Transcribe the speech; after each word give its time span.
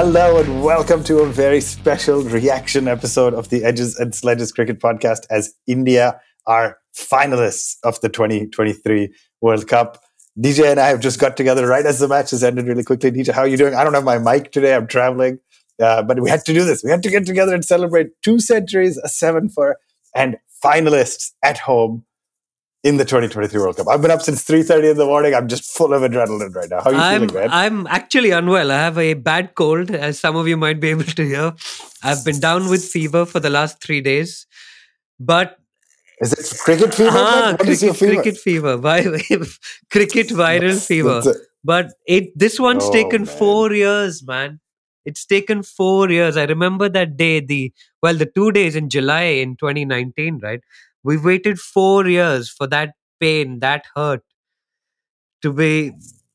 Hello 0.00 0.38
and 0.38 0.62
welcome 0.62 1.02
to 1.02 1.18
a 1.18 1.26
very 1.26 1.60
special 1.60 2.22
reaction 2.22 2.86
episode 2.86 3.34
of 3.34 3.48
the 3.48 3.64
Edges 3.64 3.98
and 3.98 4.14
Sledges 4.14 4.52
Cricket 4.52 4.78
Podcast 4.78 5.26
as 5.28 5.54
India 5.66 6.20
are 6.46 6.78
finalists 6.96 7.78
of 7.82 8.00
the 8.00 8.08
2023 8.08 9.12
World 9.40 9.66
Cup. 9.66 10.00
DJ 10.38 10.70
and 10.70 10.78
I 10.78 10.86
have 10.86 11.00
just 11.00 11.18
got 11.18 11.36
together 11.36 11.66
right 11.66 11.84
as 11.84 11.98
the 11.98 12.06
match 12.06 12.30
has 12.30 12.44
ended 12.44 12.68
really 12.68 12.84
quickly. 12.84 13.10
DJ, 13.10 13.32
how 13.32 13.40
are 13.40 13.48
you 13.48 13.56
doing? 13.56 13.74
I 13.74 13.82
don't 13.82 13.94
have 13.94 14.04
my 14.04 14.18
mic 14.18 14.52
today. 14.52 14.72
I'm 14.72 14.86
traveling. 14.86 15.40
Uh, 15.82 16.04
but 16.04 16.20
we 16.20 16.30
had 16.30 16.44
to 16.44 16.54
do 16.54 16.62
this. 16.62 16.84
We 16.84 16.92
had 16.92 17.02
to 17.02 17.10
get 17.10 17.26
together 17.26 17.52
and 17.52 17.64
celebrate 17.64 18.10
two 18.22 18.38
centuries, 18.38 18.98
a 18.98 19.08
seven 19.08 19.48
for, 19.48 19.78
and 20.14 20.36
finalists 20.64 21.32
at 21.42 21.58
home 21.58 22.04
in 22.84 22.96
the 22.96 23.04
2023 23.04 23.60
World 23.60 23.76
Cup. 23.76 23.88
I've 23.88 24.00
been 24.02 24.10
up 24.10 24.22
since 24.22 24.44
3:30 24.44 24.90
in 24.92 24.96
the 24.96 25.04
morning. 25.04 25.34
I'm 25.34 25.48
just 25.48 25.64
full 25.76 25.92
of 25.92 26.02
adrenaline 26.02 26.54
right 26.54 26.70
now. 26.70 26.80
How 26.80 26.90
are 26.90 26.92
you 26.92 26.98
I'm, 27.00 27.28
feeling, 27.28 27.34
man? 27.34 27.48
I'm 27.50 27.86
actually 27.88 28.30
unwell. 28.30 28.70
I 28.70 28.76
have 28.76 28.98
a 28.98 29.14
bad 29.14 29.54
cold, 29.54 29.90
as 29.90 30.18
some 30.20 30.36
of 30.36 30.46
you 30.46 30.56
might 30.56 30.80
be 30.80 30.88
able 30.90 31.04
to 31.04 31.24
hear. 31.26 31.54
I've 32.02 32.24
been 32.24 32.38
down 32.40 32.68
with 32.70 32.84
fever 32.84 33.26
for 33.26 33.40
the 33.40 33.50
last 33.50 33.82
three 33.82 34.00
days. 34.00 34.46
But 35.18 35.58
is 36.20 36.32
it 36.32 36.58
cricket 36.60 36.94
fever? 36.94 37.10
ah, 37.12 37.56
cricket, 37.58 37.96
fever? 37.96 38.14
cricket 38.14 38.36
fever, 38.36 38.76
cricket 39.90 40.28
viral 40.28 40.60
That's- 40.60 40.86
fever. 40.86 41.20
that's. 41.20 41.38
But 41.64 41.92
it 42.06 42.30
this 42.38 42.60
one's 42.60 42.84
Oh, 42.84 42.92
taken 42.92 43.24
man. 43.24 43.36
four 43.36 43.72
years, 43.72 44.22
man. 44.24 44.60
It's 45.04 45.24
taken 45.26 45.62
four 45.64 46.08
years. 46.10 46.36
I 46.36 46.44
remember 46.44 46.88
that 46.88 47.16
day, 47.16 47.40
the 47.40 47.72
well, 48.02 48.14
the 48.14 48.26
two 48.26 48.52
days 48.52 48.76
in 48.76 48.88
July 48.88 49.22
in 49.44 49.56
2019, 49.56 50.38
right? 50.42 50.60
We 51.08 51.16
waited 51.16 51.58
four 51.58 52.06
years 52.06 52.48
for 52.60 52.66
that 52.76 52.90
pain, 53.20 53.60
that 53.60 53.84
hurt 53.96 54.22
to 55.42 55.52
be 55.52 55.72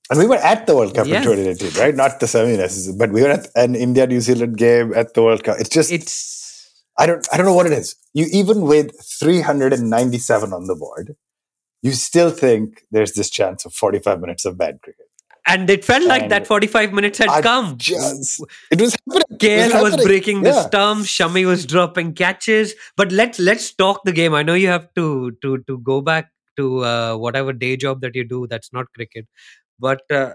And 0.09 0.20
we 0.20 0.25
were 0.31 0.42
at 0.53 0.67
the 0.67 0.75
World 0.78 0.94
Cup 0.95 1.08
Yeah. 1.08 1.17
in 1.17 1.23
2019, 1.23 1.80
right? 1.81 1.95
Not 1.95 2.20
the 2.20 2.25
semis, 2.25 2.75
but 2.98 3.11
we 3.17 3.22
were 3.23 3.30
at 3.38 3.48
an 3.56 3.75
India 3.75 4.06
New 4.14 4.22
Zealand 4.22 4.58
game 4.58 4.94
at 5.03 5.14
the 5.14 5.23
World 5.28 5.44
Cup. 5.44 5.58
It's 5.59 5.70
just 5.70 5.92
it's 5.92 6.16
I 6.98 7.06
don't 7.09 7.28
I 7.31 7.38
don't 7.38 7.45
know 7.52 7.53
what 7.59 7.66
it 7.72 7.75
is. 7.81 7.95
You 8.14 8.25
even 8.42 8.61
with 8.73 8.92
397 9.20 10.53
on 10.53 10.67
the 10.67 10.76
board, 10.76 11.16
you 11.81 11.92
still 11.92 12.31
think 12.31 12.83
there's 12.92 13.14
this 13.14 13.30
chance 13.30 13.66
of 13.66 13.73
45 13.73 14.20
minutes 14.26 14.45
of 14.45 14.58
bad 14.58 14.80
cricket. 14.81 15.08
and 15.53 15.70
it 15.70 15.83
felt 15.88 16.05
like 16.09 16.22
And 16.23 16.31
that 16.33 16.45
45 16.48 16.94
minutes 16.98 17.17
had 17.22 17.30
I 17.30 17.42
come. 17.42 17.78
Just 17.78 18.42
it 18.72 18.80
was 18.83 18.95
happening. 19.08 19.23
KL 19.44 19.81
was 19.83 19.95
breaking 20.03 20.41
the 20.44 20.49
Yeah. 20.52 20.61
stumps. 20.67 21.09
Shami 21.09 21.45
was 21.45 21.66
dropping 21.66 22.13
catches. 22.13 22.73
But 22.97 23.11
let's 23.11 23.39
let's 23.39 23.73
talk 23.73 24.03
the 24.05 24.11
game. 24.11 24.33
I 24.33 24.44
know 24.44 24.53
you 24.53 24.67
have 24.69 24.88
to 24.95 25.31
to 25.41 25.58
to 25.67 25.80
go 25.80 26.02
back 26.02 26.30
to 26.58 26.83
uh, 26.86 27.16
whatever 27.17 27.53
day 27.53 27.75
job 27.77 28.02
that 28.02 28.16
you 28.16 28.23
do. 28.23 28.47
That's 28.47 28.71
not 28.73 28.86
cricket. 28.95 29.27
But 29.80 30.02
uh, 30.11 30.33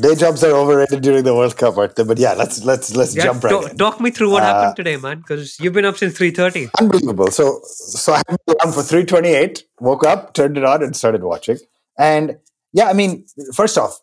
Day 0.00 0.14
jobs 0.14 0.44
are 0.44 0.50
overrated 0.52 1.00
during 1.02 1.24
the 1.24 1.34
World 1.34 1.56
Cup, 1.56 1.76
aren't 1.78 1.96
they? 1.96 2.04
But 2.04 2.18
yeah, 2.18 2.34
let's 2.34 2.62
let's 2.64 2.94
let's 2.94 3.16
yeah, 3.16 3.24
jump 3.24 3.42
right 3.44 3.50
to- 3.62 3.70
in. 3.70 3.76
talk 3.78 4.00
me 4.00 4.10
through 4.10 4.30
what 4.30 4.42
Uh, 4.42 4.46
happened 4.54 4.76
today, 4.76 4.96
man. 4.96 5.18
Because 5.18 5.58
you've 5.58 5.72
been 5.72 5.86
up 5.86 5.96
since 5.96 6.16
three 6.16 6.30
thirty. 6.30 6.68
Unbelievable. 6.80 7.30
So 7.30 7.60
so 7.64 8.12
I 8.12 8.22
had 8.28 8.36
alarm 8.48 8.74
for 8.74 8.82
328, 8.82 9.64
woke 9.80 10.06
up, 10.06 10.34
turned 10.34 10.56
it 10.58 10.64
on, 10.64 10.82
and 10.82 10.94
started 10.94 11.24
watching. 11.24 11.58
And 11.98 12.36
yeah, 12.72 12.88
I 12.88 12.92
mean, 12.92 13.24
first 13.54 13.78
off, 13.78 13.98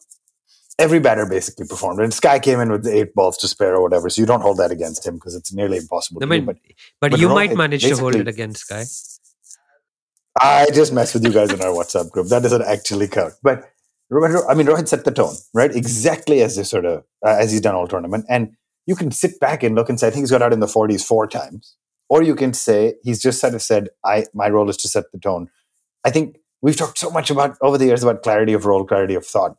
every 0.79 0.99
batter 0.99 1.25
basically 1.25 1.67
performed. 1.67 1.99
And 1.99 2.13
Sky 2.13 2.39
came 2.39 2.59
in 2.59 2.71
with 2.71 2.87
eight 2.87 3.13
balls 3.13 3.37
to 3.39 3.47
spare 3.47 3.75
or 3.75 3.81
whatever, 3.81 4.09
so 4.09 4.21
you 4.21 4.25
don't 4.25 4.41
hold 4.41 4.57
that 4.57 4.71
against 4.71 5.05
him 5.05 5.15
because 5.15 5.35
it's 5.35 5.53
nearly 5.53 5.77
impossible 5.77 6.25
mean, 6.25 6.41
do. 6.41 6.45
But 6.45 6.57
but, 6.99 7.11
but 7.11 7.19
you 7.19 7.29
Rohit 7.29 7.35
might 7.35 7.57
manage 7.57 7.83
to 7.83 7.95
hold 7.95 8.15
it 8.15 8.27
against 8.27 8.65
Sky. 8.65 8.83
I 10.39 10.67
just 10.73 10.91
mess 10.91 11.13
with 11.13 11.23
you 11.23 11.31
guys 11.31 11.53
in 11.53 11.61
our 11.61 11.67
WhatsApp 11.67 12.09
group. 12.09 12.27
That 12.27 12.41
doesn't 12.41 12.63
actually 12.63 13.07
count. 13.07 13.33
But 13.43 13.69
Rohit, 14.11 14.43
I 14.49 14.53
mean, 14.53 14.67
Rohit 14.67 14.87
set 14.87 15.05
the 15.05 15.11
tone, 15.11 15.35
right? 15.53 15.73
Exactly 15.75 16.41
as 16.41 16.55
they 16.55 16.63
sort 16.63 16.85
of 16.85 17.03
uh, 17.25 17.37
as 17.39 17.51
he's 17.51 17.61
done 17.61 17.75
all 17.75 17.87
tournament. 17.87 18.25
And 18.29 18.55
you 18.85 18.95
can 18.95 19.11
sit 19.11 19.39
back 19.39 19.63
and 19.63 19.75
look 19.75 19.89
and 19.89 19.99
say, 19.99 20.07
I 20.07 20.09
think 20.09 20.23
he's 20.23 20.31
got 20.31 20.41
out 20.41 20.53
in 20.53 20.59
the 20.59 20.67
40s 20.67 21.05
four 21.05 21.27
times. 21.27 21.75
Or 22.09 22.21
you 22.21 22.35
can 22.35 22.53
say 22.53 22.95
he's 23.03 23.21
just 23.21 23.39
sort 23.39 23.53
of 23.53 23.61
said, 23.61 23.89
I 24.05 24.25
my 24.33 24.49
role 24.49 24.69
is 24.69 24.77
to 24.77 24.87
set 24.87 25.05
the 25.11 25.19
tone. 25.19 25.49
I 26.03 26.11
think 26.11 26.37
we've 26.61 26.75
talked 26.75 26.97
so 26.97 27.09
much 27.09 27.29
about 27.29 27.57
over 27.61 27.77
the 27.77 27.85
years 27.85 28.03
about 28.03 28.23
clarity 28.23 28.53
of 28.53 28.65
role, 28.65 28.85
clarity 28.85 29.15
of 29.15 29.25
thought. 29.25 29.55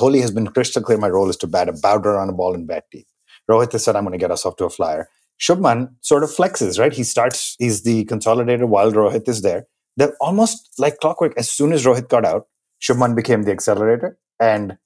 Kohli 0.00 0.20
has 0.22 0.30
been 0.30 0.46
crystal 0.46 0.82
clear. 0.82 0.96
My 0.96 1.08
role 1.08 1.28
is 1.28 1.36
to 1.38 1.46
bat 1.46 1.68
a 1.68 1.72
bowder 1.72 2.18
on 2.18 2.30
a 2.30 2.32
ball 2.32 2.54
and 2.54 2.66
bat 2.66 2.84
deep. 2.90 3.06
Rohit 3.50 3.72
has 3.72 3.84
said, 3.84 3.96
I'm 3.96 4.04
going 4.04 4.12
to 4.12 4.18
get 4.18 4.30
us 4.30 4.46
off 4.46 4.56
to 4.56 4.64
a 4.64 4.70
flyer. 4.70 5.08
Shubman 5.38 5.94
sort 6.00 6.22
of 6.22 6.30
flexes, 6.30 6.78
right? 6.78 6.92
He 6.92 7.04
starts, 7.04 7.56
he's 7.58 7.82
the 7.82 8.04
consolidator 8.06 8.66
while 8.66 8.92
Rohit 8.92 9.28
is 9.28 9.42
there. 9.42 9.66
They're 9.96 10.16
almost 10.20 10.70
like 10.78 10.98
clockwork. 11.00 11.34
As 11.36 11.50
soon 11.50 11.72
as 11.72 11.84
Rohit 11.84 12.08
got 12.08 12.24
out, 12.24 12.46
Shubman 12.80 13.14
became 13.14 13.42
the 13.42 13.52
accelerator 13.52 14.18
and 14.38 14.78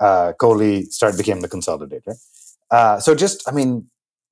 uh, 0.00 0.32
Kohli 0.40 0.86
start 0.86 1.16
became 1.16 1.40
the 1.40 1.48
consolidator. 1.48 2.16
Uh, 2.70 2.98
so 2.98 3.14
just, 3.14 3.48
I 3.48 3.52
mean, 3.52 3.88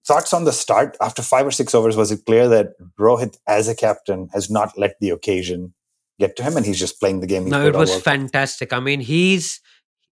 thoughts 0.06 0.32
on 0.32 0.44
the 0.44 0.52
start 0.52 0.96
after 1.00 1.22
five 1.22 1.46
or 1.46 1.52
six 1.52 1.74
overs, 1.74 1.96
was 1.96 2.10
it 2.10 2.24
clear 2.26 2.48
that 2.48 2.72
Rohit 2.98 3.36
as 3.46 3.68
a 3.68 3.74
captain 3.74 4.28
has 4.32 4.50
not 4.50 4.76
let 4.76 4.98
the 5.00 5.10
occasion 5.10 5.74
get 6.18 6.36
to 6.36 6.42
him 6.42 6.56
and 6.56 6.66
he's 6.66 6.78
just 6.78 6.98
playing 6.98 7.20
the 7.20 7.26
game? 7.28 7.48
No, 7.48 7.66
it 7.66 7.76
was 7.76 8.00
fantastic. 8.02 8.72
I 8.72 8.80
mean, 8.80 9.00
he's 9.00 9.60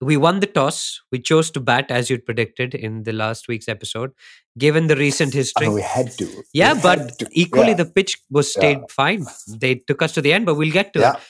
we 0.01 0.17
won 0.17 0.41
the 0.41 0.47
toss. 0.47 1.01
We 1.13 1.19
chose 1.21 1.51
to 1.53 1.61
bat 1.61 1.91
as 1.91 2.11
you'd 2.11 2.27
predicted 2.27 2.75
in 2.75 3.05
the 3.05 3.13
last 3.13 3.49
week's 3.49 3.69
episode. 3.69 4.13
Given 4.59 4.87
the 4.87 4.97
recent 4.97 5.35
I 5.35 5.39
history, 5.39 5.67
mean, 5.67 5.75
we 5.77 5.83
had 5.83 6.11
to. 6.19 6.29
Yeah, 6.53 6.75
had 6.75 6.83
but 6.83 7.19
to. 7.21 7.29
equally 7.33 7.69
Yeah. 7.69 7.75
the 7.75 7.85
pitch 7.87 8.19
was 8.31 8.51
stayed 8.53 8.81
fine. 8.91 9.27
They 9.49 9.77
took 9.77 10.03
us 10.03 10.13
to 10.13 10.21
the 10.21 10.33
end, 10.33 10.47
but 10.47 10.55
we'll 10.57 10.71
get 10.73 10.93
to 10.95 11.01
Yeah. 11.01 11.15
it. 11.15 11.21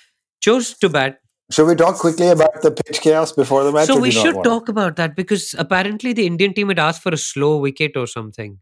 Chose 0.40 0.74
to 0.78 0.88
bat. 0.88 1.20
Should 1.50 1.66
we 1.66 1.74
talk 1.74 1.96
quickly 1.98 2.28
about 2.28 2.62
the 2.62 2.70
pitch 2.70 3.00
chaos 3.00 3.32
before 3.32 3.64
the 3.64 3.72
match? 3.72 3.86
so 3.86 3.98
we 4.00 4.10
do 4.10 4.16
you 4.18 4.24
not 4.24 4.34
should 4.34 4.44
talk 4.44 4.68
about 4.68 4.96
that 4.96 5.14
because 5.14 5.54
apparently 5.58 6.12
the 6.12 6.26
Indian 6.26 6.54
team 6.54 6.68
had 6.68 6.78
asked 6.78 7.02
for 7.02 7.12
a 7.12 7.18
slow 7.18 7.58
wicket 7.58 7.96
or 7.96 8.06
something, 8.06 8.58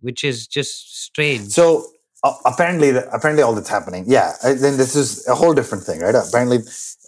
which 0.00 0.24
is 0.24 0.46
just 0.46 1.02
strange. 1.04 1.48
So 1.48 1.86
uh, 2.26 2.36
apparently, 2.44 2.90
apparently, 2.90 3.42
all 3.42 3.54
that's 3.54 3.68
happening. 3.68 4.04
Yeah, 4.06 4.32
then 4.42 4.76
this 4.76 4.96
is 4.96 5.26
a 5.28 5.34
whole 5.34 5.54
different 5.54 5.84
thing, 5.84 6.00
right? 6.00 6.14
Apparently, 6.14 6.58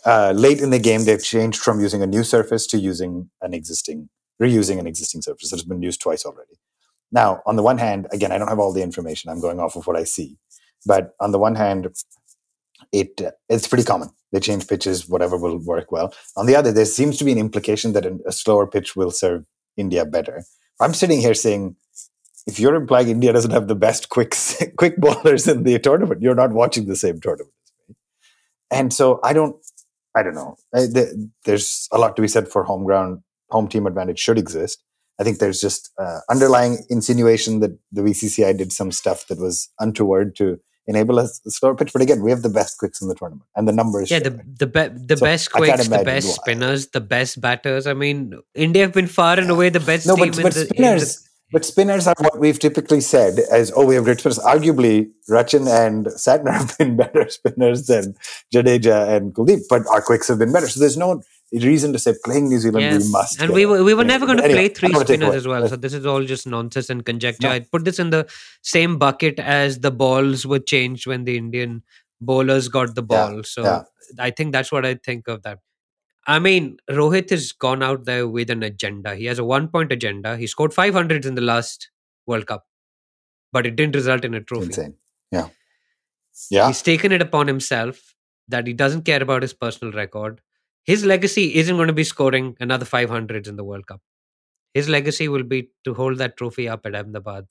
uh, 0.05 0.33
late 0.35 0.61
in 0.61 0.71
the 0.71 0.79
game, 0.79 1.05
they've 1.05 1.23
changed 1.23 1.61
from 1.61 1.81
using 1.81 2.03
a 2.03 2.07
new 2.07 2.25
surface 2.25 2.67
to 2.69 2.79
using 2.79 3.31
an 3.43 3.55
existing, 3.55 4.09
reusing 4.41 4.79
an 4.79 4.87
existing 4.87 5.23
surface 5.23 5.51
that's 5.51 5.65
been 5.65 5.83
used 5.83 6.01
twice 6.01 6.25
already. 6.25 6.55
Now, 7.11 7.43
on 7.47 7.57
the 7.57 7.63
one 7.63 7.79
hand, 7.79 8.07
again, 8.13 8.33
I 8.33 8.39
don't 8.39 8.49
have 8.49 8.59
all 8.59 8.73
the 8.73 8.83
information. 8.83 9.31
I'm 9.31 9.41
going 9.41 9.61
off 9.61 9.77
of 9.77 9.87
what 9.87 9.97
I 9.97 10.05
see, 10.05 10.37
but 10.87 11.15
on 11.21 11.33
the 11.33 11.39
one 11.39 11.55
hand, 11.55 11.89
it 12.93 13.21
uh, 13.21 13.33
it's 13.49 13.69
pretty 13.69 13.85
common. 13.85 14.11
They 14.33 14.41
change 14.41 14.69
pitches, 14.69 15.09
whatever 15.09 15.37
will 15.37 15.59
work 15.59 15.91
well. 15.91 16.15
On 16.37 16.47
the 16.47 16.55
other, 16.55 16.71
there 16.73 16.85
seems 16.85 17.17
to 17.19 17.25
be 17.25 17.33
an 17.33 17.39
implication 17.39 17.93
that 17.95 18.07
a 18.07 18.33
slower 18.33 18.67
pitch 18.67 18.95
will 18.95 19.11
serve 19.11 19.45
India 19.77 20.05
better. 20.05 20.45
I'm 20.81 20.95
sitting 20.95 21.21
here 21.21 21.35
saying 21.35 21.77
if 22.49 22.59
you're 22.59 22.75
implying 22.75 23.09
India 23.09 23.33
doesn't 23.33 23.51
have 23.51 23.69
the 23.69 23.75
best 23.77 24.09
quick 24.09 24.35
quick 24.77 24.97
bowlers 24.97 25.47
in 25.47 25.63
the 25.63 25.79
tournament, 25.79 26.23
you're 26.23 26.35
not 26.35 26.53
watching 26.53 26.87
the 26.87 26.97
same 26.97 27.21
tournament. 27.21 27.53
And 28.71 28.93
so 28.93 29.21
I 29.23 29.33
don't, 29.33 29.57
I 30.17 30.23
don't 30.23 30.35
know. 30.35 30.57
I, 30.75 30.81
the, 30.81 31.31
there's 31.45 31.89
a 31.93 31.99
lot 31.99 32.17
to 32.17 32.23
be 32.23 32.29
said 32.29 32.49
for 32.49 32.65
home 32.65 32.85
ground, 32.85 33.21
home 33.51 33.69
team 33.69 33.87
advantage 33.87 34.19
should 34.19 34.39
exist. 34.39 34.83
I 35.21 35.25
think 35.25 35.39
there's 35.39 35.61
just 35.61 35.91
uh, 35.99 36.21
underlying 36.31 36.79
insinuation 36.91 37.61
that 37.61 37.79
the 37.93 38.03
BCCI 38.03 38.57
did 38.57 38.73
some 38.73 38.93
stuff 38.93 39.27
that 39.29 39.39
was 39.39 39.69
untoward 39.81 40.37
to 40.37 40.59
enable 40.87 41.19
a 41.19 41.29
slower 41.29 41.75
pitch. 41.75 41.93
But 41.93 42.03
again, 42.03 42.23
we 42.23 42.31
have 42.31 42.43
the 42.43 42.49
best 42.49 42.79
quicks 42.79 43.03
in 43.03 43.09
the 43.09 43.15
tournament, 43.15 43.45
and 43.57 43.69
the 43.69 43.73
numbers. 43.73 44.11
yeah, 44.11 44.21
the 44.21 44.41
the 44.59 44.67
be- 44.67 45.05
the 45.07 45.17
So 45.17 45.27
best 45.27 45.53
quicks, 45.53 45.89
the 45.89 46.05
best 46.05 46.35
spinners, 46.37 46.87
the 46.89 47.01
best 47.01 47.41
batters. 47.41 47.87
I 47.87 47.95
mean, 47.95 48.39
India 48.55 48.83
have 48.83 48.95
been 48.95 49.07
far 49.09 49.39
and 49.39 49.51
away 49.51 49.69
the 49.71 49.81
best 49.81 50.07
no, 50.07 50.15
team 50.17 50.29
but, 50.29 50.37
in 50.37 50.43
but 50.45 50.55
the- 50.55 50.61
in 50.61 50.69
the 50.69 51.01
spinners. 51.01 51.28
But 51.51 51.65
spinners 51.65 52.07
are 52.07 52.15
what 52.19 52.39
we've 52.39 52.59
typically 52.59 53.01
said 53.01 53.39
as, 53.51 53.73
oh, 53.75 53.87
we 53.87 53.95
have 53.95 54.05
great 54.05 54.21
spinners. 54.21 54.39
Arguably, 54.39 55.11
Rachin 55.31 55.67
and 55.67 56.07
Santner 56.07 56.53
have 56.53 56.77
been 56.77 56.97
better 57.03 57.29
spinners 57.31 57.87
than 57.87 58.15
Jadeja 58.55 59.09
and 59.17 59.33
Kuldeep, 59.35 59.61
but 59.71 59.87
our 59.87 60.03
quicks 60.03 60.29
have 60.29 60.39
been 60.39 60.53
better. 60.53 60.69
So 60.69 60.79
there's 60.81 60.99
no 60.99 61.23
reason 61.53 61.95
to 61.95 61.99
say 61.99 62.15
playing 62.23 62.49
New 62.51 62.59
Zealand, 62.59 62.83
Yes. 62.83 63.07
we 63.07 63.11
must. 63.13 63.41
And 63.41 63.53
we 63.53 63.65
were 63.65 63.83
we 63.83 63.95
were 63.95 64.05
never 64.05 64.27
going 64.27 64.37
to 64.39 64.45
anyway, 64.45 64.69
play 64.69 64.75
three 64.75 64.89
I 64.89 64.91
don't 64.91 64.97
wanna 64.97 65.07
take 65.07 65.17
spinners 65.17 65.35
as 65.37 65.49
well. 65.49 65.69
So 65.69 65.77
this 65.77 65.95
is 65.95 66.05
all 66.05 66.23
just 66.25 66.47
nonsense 66.47 66.91
and 66.91 67.05
conjecture. 67.05 67.49
No. 67.49 67.55
I'd 67.55 67.71
put 67.71 67.87
this 67.87 67.99
in 67.99 68.11
the 68.11 68.29
same 68.63 68.99
bucket 68.99 69.39
as 69.39 69.81
the 69.81 69.91
balls 69.91 70.45
were 70.45 70.59
changed 70.59 71.07
when 71.07 71.25
the 71.25 71.39
Indian 71.39 71.83
bowlers 72.21 72.69
got 72.69 72.95
the 72.95 73.03
Yeah, 73.03 73.31
ball. 73.31 73.43
So 73.45 73.63
yeah. 73.63 73.83
I 74.19 74.31
think 74.31 74.53
that's 74.53 74.71
what 74.71 74.85
I 74.85 74.95
think 74.95 75.29
of 75.29 75.43
that. 75.45 75.61
I 76.29 76.39
mean, 76.39 76.77
Rohit 76.91 77.31
has 77.31 77.53
gone 77.53 77.83
out 77.83 78.05
there 78.05 78.29
with 78.29 78.51
an 78.51 78.63
agenda. 78.63 79.17
He 79.17 79.25
has 79.25 79.39
a 79.39 79.45
one 79.45 79.69
point 79.69 79.91
agenda. 79.91 80.37
He 80.37 80.47
scored 80.47 80.73
500s 80.73 81.25
in 81.25 81.35
the 81.35 81.41
last 81.41 81.91
World 82.27 82.47
Cup, 82.47 82.67
but 83.51 83.67
it 83.67 83.77
didn't 83.77 83.95
result 83.95 84.27
in 84.27 84.35
a 84.35 84.43
trophy. 84.43 84.67
Insane. 84.67 84.95
Yeah. 85.33 85.49
Yeah. 86.51 86.67
He's 86.67 86.83
taken 86.83 87.13
it 87.13 87.23
upon 87.23 87.47
himself 87.47 88.15
that 88.47 88.67
he 88.67 88.75
doesn't 88.75 89.03
care 89.03 89.23
about 89.23 89.41
his 89.41 89.55
personal 89.55 89.93
record. 89.95 90.43
His 90.85 91.05
legacy 91.05 91.55
isn't 91.57 91.77
going 91.77 91.89
to 91.89 91.95
be 91.95 92.05
scoring 92.05 92.57
another 92.61 92.85
500s 92.85 93.49
in 93.49 93.57
the 93.57 93.65
World 93.65 93.87
Cup. 93.87 94.03
His 94.75 94.89
legacy 94.89 95.29
will 95.29 95.45
be 95.45 95.71
to 95.85 95.95
hold 95.95 96.19
that 96.19 96.37
trophy 96.37 96.69
up 96.69 96.85
at 96.85 96.95
Ahmedabad 96.95 97.47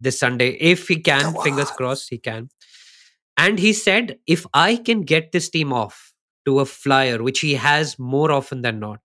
this 0.00 0.18
Sunday. 0.18 0.50
If 0.60 0.86
he 0.88 1.00
can, 1.00 1.34
fingers 1.42 1.70
crossed, 1.70 2.10
he 2.10 2.18
can. 2.18 2.50
And 3.38 3.58
he 3.58 3.72
said, 3.72 4.18
if 4.26 4.46
I 4.52 4.76
can 4.76 5.02
get 5.02 5.32
this 5.32 5.48
team 5.48 5.72
off 5.72 6.12
to 6.48 6.60
a 6.60 6.66
flyer, 6.66 7.22
which 7.22 7.40
he 7.40 7.54
has 7.54 7.98
more 7.98 8.32
often 8.32 8.62
than 8.62 8.80
not, 8.80 9.00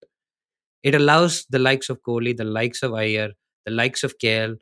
it 0.84 0.96
allows 0.96 1.46
the 1.50 1.60
likes 1.60 1.90
of 1.90 2.02
Kohli, 2.08 2.36
the 2.36 2.44
likes 2.46 2.84
of 2.84 2.94
Iyer 2.94 3.32
the 3.66 3.72
likes 3.72 4.04
of 4.04 4.18
KL 4.22 4.56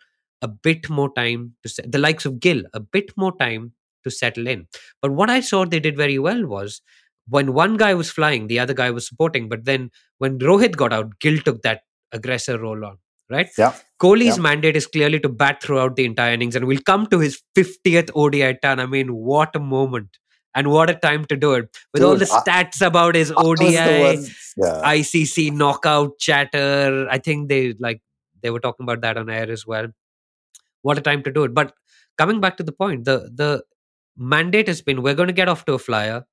a 0.43 0.47
bit 0.47 0.89
more 0.89 1.11
time 1.13 1.55
to 1.63 1.69
se- 1.69 1.85
the 1.87 1.97
likes 1.97 2.25
of 2.25 2.39
Gill 2.39 2.61
a 2.73 2.79
bit 2.79 3.11
more 3.17 3.35
time 3.37 3.73
to 4.03 4.11
settle 4.11 4.47
in. 4.47 4.67
But 5.01 5.11
what 5.11 5.29
I 5.29 5.39
saw 5.39 5.65
they 5.65 5.79
did 5.79 5.97
very 5.97 6.19
well 6.19 6.45
was 6.45 6.81
when 7.27 7.53
one 7.53 7.77
guy 7.77 7.93
was 7.95 8.11
flying, 8.11 8.47
the 8.47 8.59
other 8.59 8.73
guy 8.75 8.91
was 8.91 9.07
supporting. 9.07 9.49
But 9.49 9.65
then 9.65 9.89
when 10.19 10.37
Rohit 10.39 10.75
got 10.75 10.93
out, 10.93 11.19
Gill 11.19 11.39
took 11.39 11.61
that 11.63 11.81
aggressor 12.11 12.59
role 12.59 12.85
on. 12.85 12.97
Right? 13.29 13.49
Yeah. 13.57 13.73
Kohli's 14.01 14.37
Yeah. 14.37 14.43
mandate 14.43 14.75
is 14.75 14.87
clearly 14.87 15.19
to 15.21 15.29
bat 15.29 15.63
throughout 15.63 15.95
the 15.95 16.05
entire 16.05 16.33
innings, 16.33 16.55
and 16.55 16.65
we'll 16.67 16.85
come 16.91 17.07
to 17.07 17.19
his 17.19 17.41
50th 17.55 18.11
ODI 18.13 18.55
ton. 18.61 18.79
I 18.79 18.85
mean, 18.85 19.13
what 19.15 19.55
a 19.55 19.59
moment! 19.59 20.17
And 20.53 20.67
what 20.69 20.89
a 20.89 20.95
time 20.95 21.23
to 21.25 21.35
do 21.37 21.53
it 21.53 21.69
with 21.93 22.03
all 22.03 22.15
the 22.15 22.25
Dude, 22.25 22.33
I- 22.33 22.41
stats 22.63 22.85
about 22.85 23.15
his 23.15 23.31
I 23.31 23.41
was 23.41 23.59
the 23.59 23.67
ODI. 23.67 24.33
yeah. 24.57 24.81
ICC 24.83 25.51
knockout 25.53 26.19
chatter. 26.19 27.07
I 27.09 27.17
think 27.19 27.47
they 27.49 27.73
like 27.79 28.01
they 28.41 28.49
were 28.49 28.59
talking 28.59 28.83
about 28.83 29.01
that 29.01 29.17
on 29.17 29.29
air 29.29 29.49
as 29.49 29.65
well. 29.65 29.87
What 30.81 30.97
a 30.97 31.01
time 31.01 31.23
to 31.23 31.31
do 31.31 31.43
it. 31.43 31.53
But 31.53 31.73
coming 32.17 32.41
back 32.41 32.57
to 32.57 32.63
the 32.63 32.71
point, 32.73 33.05
the 33.05 33.31
the 33.33 33.63
mandate 34.17 34.67
has 34.67 34.81
been 34.81 35.01
we're 35.01 35.13
going 35.15 35.27
to 35.27 35.33
get 35.33 35.47
off 35.47 35.63
to 35.65 35.73
a 35.73 35.79
flyer. 35.79 36.25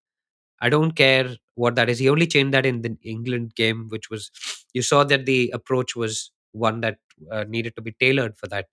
I 0.61 0.69
don't 0.69 0.93
care 0.93 1.37
what 1.55 1.77
that 1.77 1.89
is. 1.89 2.01
He 2.01 2.09
only 2.09 2.27
changed 2.27 2.53
that 2.55 2.67
in 2.67 2.83
the 2.83 2.97
England 3.05 3.55
game, 3.55 3.87
which 3.89 4.11
was 4.11 4.31
you 4.73 4.83
saw 4.83 5.05
that 5.05 5.27
the 5.27 5.51
approach 5.55 5.95
was 5.95 6.33
one 6.53 6.81
that 6.81 6.97
uh, 7.31 7.45
needed 7.49 7.77
to 7.77 7.83
be 7.83 7.93
tailored 8.01 8.37
for 8.37 8.49
that 8.49 8.67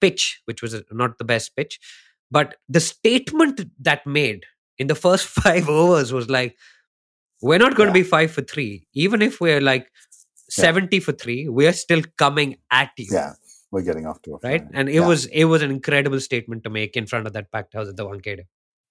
pitch, 0.00 0.40
which 0.46 0.60
was 0.62 0.82
not 0.90 1.18
the 1.18 1.24
best 1.24 1.54
pitch. 1.54 1.78
But 2.30 2.56
the 2.68 2.80
statement 2.80 3.60
that 3.78 4.04
made 4.06 4.44
in 4.78 4.86
the 4.86 4.94
first 4.94 5.26
five 5.42 5.68
overs 5.68 6.12
was 6.12 6.28
like, 6.30 6.56
we're 7.42 7.58
not 7.58 7.74
going 7.74 7.92
to 7.92 7.98
Yeah. 7.98 8.04
be 8.04 8.08
five 8.08 8.30
for 8.30 8.42
three. 8.42 8.86
Even 8.94 9.22
if 9.22 9.40
we're 9.40 9.60
like 9.60 9.90
70 10.50 11.00
for 11.00 11.12
three, 11.12 11.48
we're 11.48 11.72
still 11.72 12.02
coming 12.18 12.56
at 12.70 12.90
you. 12.96 13.06
yeah, 13.10 13.32
we're 13.70 13.82
getting 13.82 14.06
off 14.06 14.20
to 14.22 14.34
a 14.34 14.38
Right. 14.42 14.64
And 14.72 14.88
it 14.88 14.94
Yeah. 14.96 15.06
was 15.06 15.26
it 15.26 15.44
was 15.44 15.62
an 15.62 15.70
incredible 15.70 16.20
statement 16.20 16.62
to 16.64 16.70
make 16.70 16.96
in 16.96 17.06
front 17.06 17.26
of 17.26 17.32
that 17.32 17.50
packed 17.52 17.74
house 17.74 17.88
at 17.88 17.96
the 17.96 18.04
Wankhede. 18.04 18.44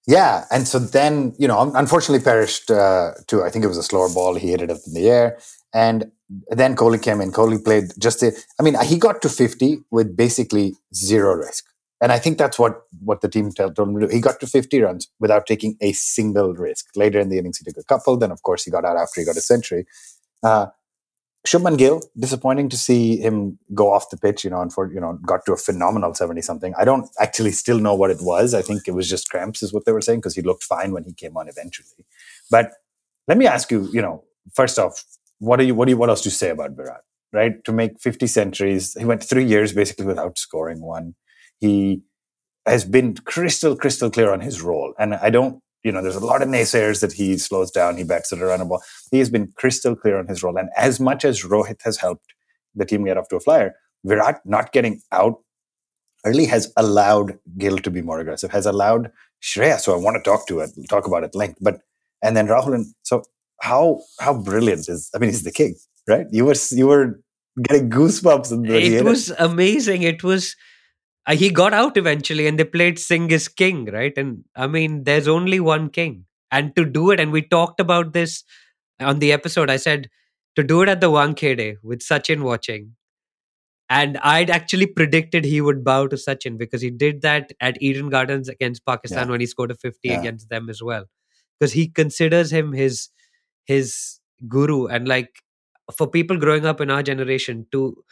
Yeah, 0.06 0.44
and 0.50 0.66
so 0.66 0.80
then 0.80 1.32
you 1.38 1.46
know, 1.46 1.70
unfortunately, 1.74 2.24
perished 2.24 2.70
uh, 2.72 3.12
to 3.28 3.44
I 3.44 3.50
think 3.50 3.64
it 3.64 3.68
was 3.68 3.78
a 3.78 3.84
slower 3.84 4.08
ball. 4.08 4.34
He 4.34 4.48
hit 4.50 4.60
it 4.60 4.70
up 4.70 4.78
in 4.86 4.94
the 4.94 5.08
air, 5.08 5.38
and 5.72 6.10
then 6.48 6.74
Kohli 6.74 7.00
came 7.00 7.20
in. 7.20 7.30
Kohli 7.30 7.64
played 7.64 7.92
just 8.00 8.20
a. 8.24 8.32
I 8.58 8.64
mean, 8.64 8.74
he 8.84 8.98
got 8.98 9.22
to 9.22 9.28
fifty 9.28 9.78
with 9.92 10.16
basically 10.16 10.74
zero 10.92 11.34
risk, 11.36 11.64
and 12.02 12.12
I 12.12 12.18
think 12.18 12.36
that's 12.36 12.58
what 12.58 12.82
what 13.02 13.22
the 13.22 13.28
team 13.28 13.50
told 13.52 13.78
him 13.78 13.98
to 13.98 14.06
do. 14.06 14.12
He 14.12 14.20
got 14.20 14.40
to 14.40 14.46
fifty 14.46 14.82
runs 14.82 15.08
without 15.20 15.46
taking 15.46 15.76
a 15.80 15.92
single 15.92 16.52
risk. 16.52 16.88
Later 16.96 17.20
in 17.20 17.30
the 17.30 17.38
innings, 17.38 17.58
he 17.58 17.64
took 17.64 17.78
a 17.78 17.84
couple. 17.84 18.18
Then, 18.18 18.32
of 18.32 18.42
course, 18.42 18.64
he 18.64 18.70
got 18.70 18.84
out 18.84 18.96
after 18.96 19.20
he 19.20 19.24
got 19.24 19.36
a 19.36 19.40
century. 19.40 19.86
Uh, 20.42 20.66
Shubman 21.46 21.78
Gill, 21.78 22.02
disappointing 22.18 22.68
to 22.68 22.76
see 22.76 23.16
him 23.16 23.58
go 23.74 23.92
off 23.92 24.10
the 24.10 24.16
pitch. 24.16 24.44
You 24.44 24.50
know, 24.50 24.60
and 24.60 24.72
for 24.72 24.92
you 24.92 25.00
know, 25.00 25.18
got 25.24 25.46
to 25.46 25.52
a 25.52 25.56
phenomenal 25.56 26.12
seventy 26.14 26.42
something. 26.42 26.74
I 26.76 26.84
don't 26.84 27.08
actually 27.20 27.52
still 27.52 27.78
know 27.78 27.94
what 27.94 28.10
it 28.10 28.20
was. 28.20 28.52
I 28.52 28.62
think 28.62 28.82
it 28.86 28.94
was 28.94 29.08
just 29.08 29.30
cramps, 29.30 29.62
is 29.62 29.72
what 29.72 29.84
they 29.84 29.92
were 29.92 30.02
saying, 30.02 30.18
because 30.20 30.34
he 30.34 30.42
looked 30.42 30.64
fine 30.64 30.92
when 30.92 31.04
he 31.04 31.14
came 31.14 31.36
on 31.36 31.48
eventually. 31.48 32.04
But 32.50 32.72
let 33.28 33.38
me 33.38 33.46
ask 33.46 33.70
you, 33.70 33.88
you 33.92 34.02
know, 34.02 34.24
first 34.54 34.78
off, 34.78 35.04
what 35.38 35.60
are 35.60 35.64
you, 35.64 35.74
what 35.74 35.86
do 35.86 35.90
you, 35.90 35.96
what 35.96 36.10
else 36.10 36.22
do 36.22 36.28
you 36.28 36.32
say 36.32 36.50
about 36.50 36.72
Virat? 36.72 37.02
Right, 37.32 37.64
to 37.64 37.72
make 37.72 37.98
fifty 37.98 38.26
centuries, 38.26 38.94
he 38.98 39.06
went 39.06 39.22
three 39.24 39.44
years 39.44 39.72
basically 39.72 40.06
without 40.06 40.38
scoring 40.38 40.82
one. 40.82 41.14
He 41.62 42.02
has 42.66 42.84
been 42.84 43.14
crystal, 43.14 43.76
crystal 43.76 44.10
clear 44.10 44.32
on 44.32 44.40
his 44.40 44.60
role, 44.60 44.94
and 44.98 45.14
I 45.14 45.30
don't. 45.30 45.60
You 45.84 45.90
know, 45.90 46.00
there's 46.00 46.22
a 46.24 46.24
lot 46.32 46.42
of 46.42 46.48
naysayers 46.48 47.00
that 47.00 47.12
he 47.12 47.36
slows 47.38 47.72
down, 47.72 47.96
he 47.96 48.04
bats 48.04 48.32
at 48.32 48.38
a 48.38 48.46
run 48.46 48.68
ball 48.68 48.82
he 49.12 49.18
has 49.18 49.30
been 49.30 49.52
crystal 49.56 49.94
clear 49.94 50.18
on 50.18 50.26
his 50.26 50.42
role. 50.42 50.56
And 50.56 50.70
as 50.76 50.98
much 50.98 51.24
as 51.24 51.42
Rohit 51.42 51.82
has 51.82 51.98
helped 51.98 52.34
the 52.74 52.84
team 52.84 53.04
get 53.04 53.18
off 53.18 53.28
to 53.28 53.36
a 53.36 53.40
flyer, 53.40 53.74
Virat 54.04 54.40
not 54.44 54.72
getting 54.72 55.00
out 55.12 55.40
early 56.24 56.46
has 56.46 56.72
allowed 56.76 57.38
Gill 57.58 57.78
to 57.78 57.90
be 57.90 58.02
more 58.02 58.20
aggressive, 58.20 58.50
has 58.52 58.66
allowed 58.66 59.10
Shreya. 59.42 59.78
So 59.78 59.92
I 59.92 59.96
want 59.96 60.16
to 60.16 60.22
talk 60.22 60.46
to 60.48 60.60
it, 60.60 60.70
talk 60.88 61.06
about 61.06 61.24
it 61.24 61.34
length. 61.34 61.58
But 61.60 61.80
and 62.22 62.36
then 62.36 62.46
Rahul 62.46 62.74
and 62.74 62.86
so 63.02 63.22
how 63.60 64.00
how 64.20 64.34
brilliant 64.34 64.88
is 64.88 65.10
I 65.14 65.18
mean 65.18 65.30
he's 65.30 65.44
the 65.44 65.52
king, 65.52 65.74
right? 66.08 66.26
You 66.30 66.44
were 66.46 66.54
you 66.70 66.86
were 66.86 67.20
getting 67.60 67.90
goosebumps 67.90 68.50
in 68.52 68.62
the 68.62 68.68
It 68.72 69.04
was 69.04 69.30
amazing. 69.38 70.02
It 70.02 70.22
was 70.22 70.56
uh, 71.26 71.34
he 71.36 71.50
got 71.50 71.72
out 71.72 71.96
eventually 71.96 72.46
and 72.46 72.58
they 72.58 72.64
played 72.64 72.98
Sing 72.98 73.30
is 73.30 73.48
king, 73.48 73.86
right? 73.86 74.12
And 74.16 74.44
I 74.56 74.66
mean, 74.66 75.04
there's 75.04 75.28
only 75.28 75.60
one 75.60 75.88
king. 75.90 76.26
And 76.50 76.74
to 76.76 76.84
do 76.84 77.10
it, 77.10 77.20
and 77.20 77.32
we 77.32 77.42
talked 77.42 77.80
about 77.80 78.12
this 78.12 78.44
on 79.00 79.18
the 79.20 79.32
episode, 79.32 79.70
I 79.70 79.76
said 79.76 80.10
to 80.56 80.62
do 80.62 80.82
it 80.82 80.88
at 80.88 81.00
the 81.00 81.10
Wankhede 81.10 81.76
with 81.82 82.00
Sachin 82.00 82.42
watching. 82.42 82.94
And 83.88 84.16
I'd 84.18 84.50
actually 84.50 84.86
predicted 84.86 85.44
he 85.44 85.60
would 85.60 85.84
bow 85.84 86.06
to 86.06 86.16
Sachin 86.16 86.56
because 86.58 86.80
he 86.80 86.90
did 86.90 87.20
that 87.22 87.52
at 87.60 87.80
Eden 87.82 88.08
Gardens 88.08 88.48
against 88.48 88.86
Pakistan 88.86 89.26
Yeah. 89.28 89.30
when 89.32 89.40
he 89.40 89.46
scored 89.46 89.70
a 89.70 89.74
50 89.74 90.08
Yeah. 90.08 90.20
against 90.20 90.48
them 90.48 90.70
as 90.70 90.82
well. 90.82 91.06
Because 91.58 91.72
he 91.74 91.88
considers 91.88 92.52
him 92.52 92.72
his 92.72 93.08
his 93.64 94.18
guru 94.48 94.86
and 94.86 95.06
like 95.08 95.30
for 95.96 96.08
people 96.08 96.36
growing 96.36 96.66
up 96.66 96.80
in 96.80 96.90
our 96.90 97.02
generation 97.02 97.66
to 97.72 98.02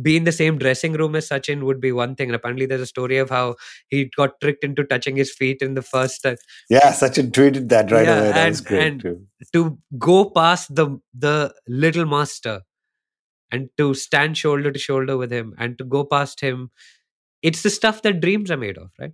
be 0.00 0.16
in 0.16 0.24
the 0.24 0.32
same 0.32 0.58
dressing 0.58 0.92
room 0.92 1.14
as 1.16 1.28
Sachin 1.28 1.62
would 1.62 1.80
be 1.80 1.90
one 1.92 2.14
thing. 2.14 2.28
And 2.28 2.36
apparently, 2.36 2.66
there's 2.66 2.80
a 2.82 2.86
story 2.86 3.16
of 3.18 3.30
how 3.30 3.56
he 3.88 4.10
got 4.16 4.40
tricked 4.40 4.62
into 4.64 4.84
touching 4.84 5.16
his 5.16 5.32
feet 5.32 5.62
in 5.62 5.74
the 5.74 5.82
first 5.82 6.24
uh, 6.26 6.36
Yeah, 6.68 6.92
Sachin 6.92 7.30
tweeted 7.30 7.68
that 7.70 7.90
right 7.90 8.06
Yeah, 8.06 8.18
away. 8.18 8.32
That 8.32 8.48
was 8.48 8.58
and- 8.60 8.66
great 8.68 8.86
and- 8.86 9.00
too. 9.00 9.26
to 9.52 9.78
go 9.98 10.30
past 10.30 10.74
the 10.74 10.98
the 11.14 11.54
little 11.66 12.04
master 12.06 12.60
and 13.50 13.68
to 13.78 13.94
stand 13.94 14.36
shoulder 14.36 14.72
to 14.72 14.78
shoulder 14.78 15.16
with 15.16 15.32
him 15.32 15.54
and 15.58 15.78
to 15.78 15.84
go 15.84 16.04
past 16.04 16.40
him. 16.40 16.70
It's 17.42 17.62
the 17.62 17.70
stuff 17.70 18.02
that 18.02 18.20
dreams 18.20 18.50
are 18.50 18.56
made 18.56 18.76
of, 18.76 18.90
right? 18.98 19.12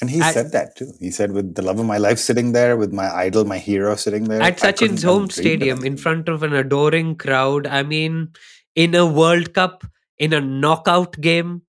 And 0.00 0.10
he 0.10 0.20
I- 0.20 0.32
said 0.32 0.50
that 0.52 0.74
too. 0.76 0.92
He 0.98 1.10
said, 1.12 1.32
"With 1.32 1.54
the 1.54 1.62
love 1.62 1.78
of 1.78 1.86
my 1.86 1.96
life 1.98 2.18
sitting 2.18 2.52
there, 2.52 2.76
with 2.76 2.92
my 2.92 3.08
idol, 3.14 3.44
my 3.44 3.58
hero 3.58 3.94
sitting 3.94 4.24
there 4.24 4.42
At 4.42 4.58
Sachin's 4.58 5.02
home 5.04 5.30
stadium 5.30 5.84
in 5.84 5.96
front 5.96 6.28
of 6.28 6.42
an 6.42 6.52
adoring 6.52 7.14
crowd. 7.16 7.66
I 7.68 7.82
mean, 7.84 8.32
in 8.74 8.94
a 8.96 9.06
World 9.06 9.52
Cup, 9.54 9.84
in 10.26 10.32
a 10.32 10.40
knockout 10.40 11.20
game. 11.20 11.62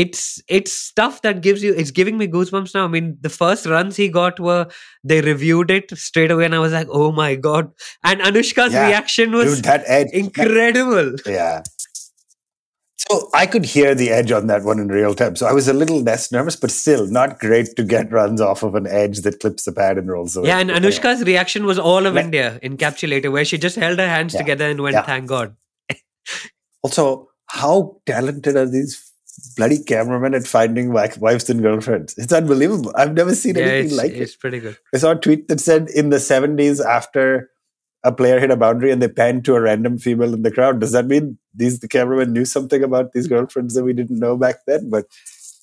It's 0.00 0.40
it's 0.56 0.72
stuff 0.72 1.22
that 1.22 1.40
gives 1.46 1.64
you 1.64 1.74
it's 1.84 1.90
giving 2.00 2.16
me 2.16 2.26
goosebumps 2.34 2.74
now. 2.74 2.84
I 2.84 2.88
mean, 2.96 3.16
the 3.20 3.28
first 3.36 3.66
runs 3.66 3.96
he 3.96 4.08
got 4.16 4.38
were 4.48 4.68
they 5.02 5.20
reviewed 5.20 5.72
it 5.78 5.90
straight 5.98 6.30
away, 6.30 6.44
and 6.44 6.54
I 6.54 6.60
was 6.60 6.72
like, 6.72 6.86
oh 6.90 7.10
my 7.10 7.34
god. 7.34 7.72
And 8.04 8.20
Anushka's 8.20 8.72
Yeah. 8.72 8.86
reaction 8.86 9.32
was 9.32 9.56
Dude, 9.56 9.64
that 9.64 9.82
edge, 9.86 10.12
incredible. 10.12 11.16
Yeah. 11.26 11.62
So 13.08 13.28
I 13.34 13.46
could 13.46 13.64
hear 13.64 13.94
the 13.96 14.10
edge 14.10 14.30
on 14.30 14.46
that 14.46 14.62
one 14.62 14.78
in 14.78 14.86
real 14.88 15.14
time. 15.14 15.34
So 15.34 15.46
I 15.46 15.52
was 15.52 15.66
a 15.66 15.72
little 15.72 16.00
less 16.02 16.30
nervous, 16.30 16.54
but 16.54 16.70
still 16.70 17.08
not 17.08 17.40
great 17.40 17.74
to 17.76 17.82
get 17.82 18.12
runs 18.12 18.40
off 18.40 18.62
of 18.62 18.76
an 18.76 18.86
edge 18.86 19.22
that 19.22 19.40
clips 19.40 19.64
the 19.64 19.72
pad 19.72 19.98
and 19.98 20.08
rolls 20.08 20.36
away. 20.36 20.48
Yeah, 20.48 20.58
and. 20.60 20.70
Anushka's 20.70 21.24
reaction 21.24 21.66
was 21.66 21.80
all 21.80 22.06
of 22.06 22.16
India 22.16 22.60
encapsulated, 22.62 23.32
where 23.32 23.44
she 23.44 23.58
just 23.58 23.74
held 23.74 23.98
her 23.98 24.08
hands 24.08 24.34
Yeah. 24.34 24.40
together 24.42 24.70
and 24.70 24.80
went, 24.80 24.94
Yeah. 24.94 25.02
"Thank 25.02 25.26
God." 25.26 25.56
Also, 26.82 27.29
how 27.52 28.00
talented 28.06 28.56
are 28.56 28.66
these 28.66 29.06
bloody 29.56 29.82
cameramen 29.82 30.34
at 30.34 30.46
finding 30.46 30.92
wives 30.92 31.48
and 31.50 31.62
girlfriends? 31.62 32.16
It's 32.18 32.32
unbelievable. 32.32 32.92
I've 32.96 33.14
never 33.14 33.34
seen 33.34 33.56
Yeah, 33.56 33.64
anything 33.64 33.96
like 33.96 34.12
it. 34.12 34.20
it's 34.22 34.36
pretty 34.36 34.60
good. 34.60 34.76
I 34.94 34.98
saw 34.98 35.12
a 35.12 35.16
tweet 35.16 35.48
that 35.48 35.60
said 35.60 35.88
in 35.90 36.10
the 36.10 36.18
70s 36.18 36.84
after 36.84 37.50
a 38.02 38.12
player 38.12 38.40
hit 38.40 38.50
a 38.50 38.56
boundary 38.56 38.90
and 38.90 39.00
they 39.02 39.08
panned 39.08 39.44
to 39.44 39.54
a 39.54 39.60
random 39.60 39.98
female 39.98 40.34
in 40.34 40.42
the 40.42 40.50
crowd. 40.50 40.80
Does 40.80 40.92
that 40.92 41.06
mean 41.06 41.38
these 41.54 41.80
the 41.80 41.88
cameramen 41.88 42.32
knew 42.32 42.44
something 42.44 42.82
about 42.82 43.12
these 43.12 43.26
girlfriends 43.26 43.74
that 43.74 43.84
we 43.84 43.92
didn't 43.92 44.18
know 44.18 44.36
back 44.36 44.56
then? 44.66 44.88
But 44.90 45.06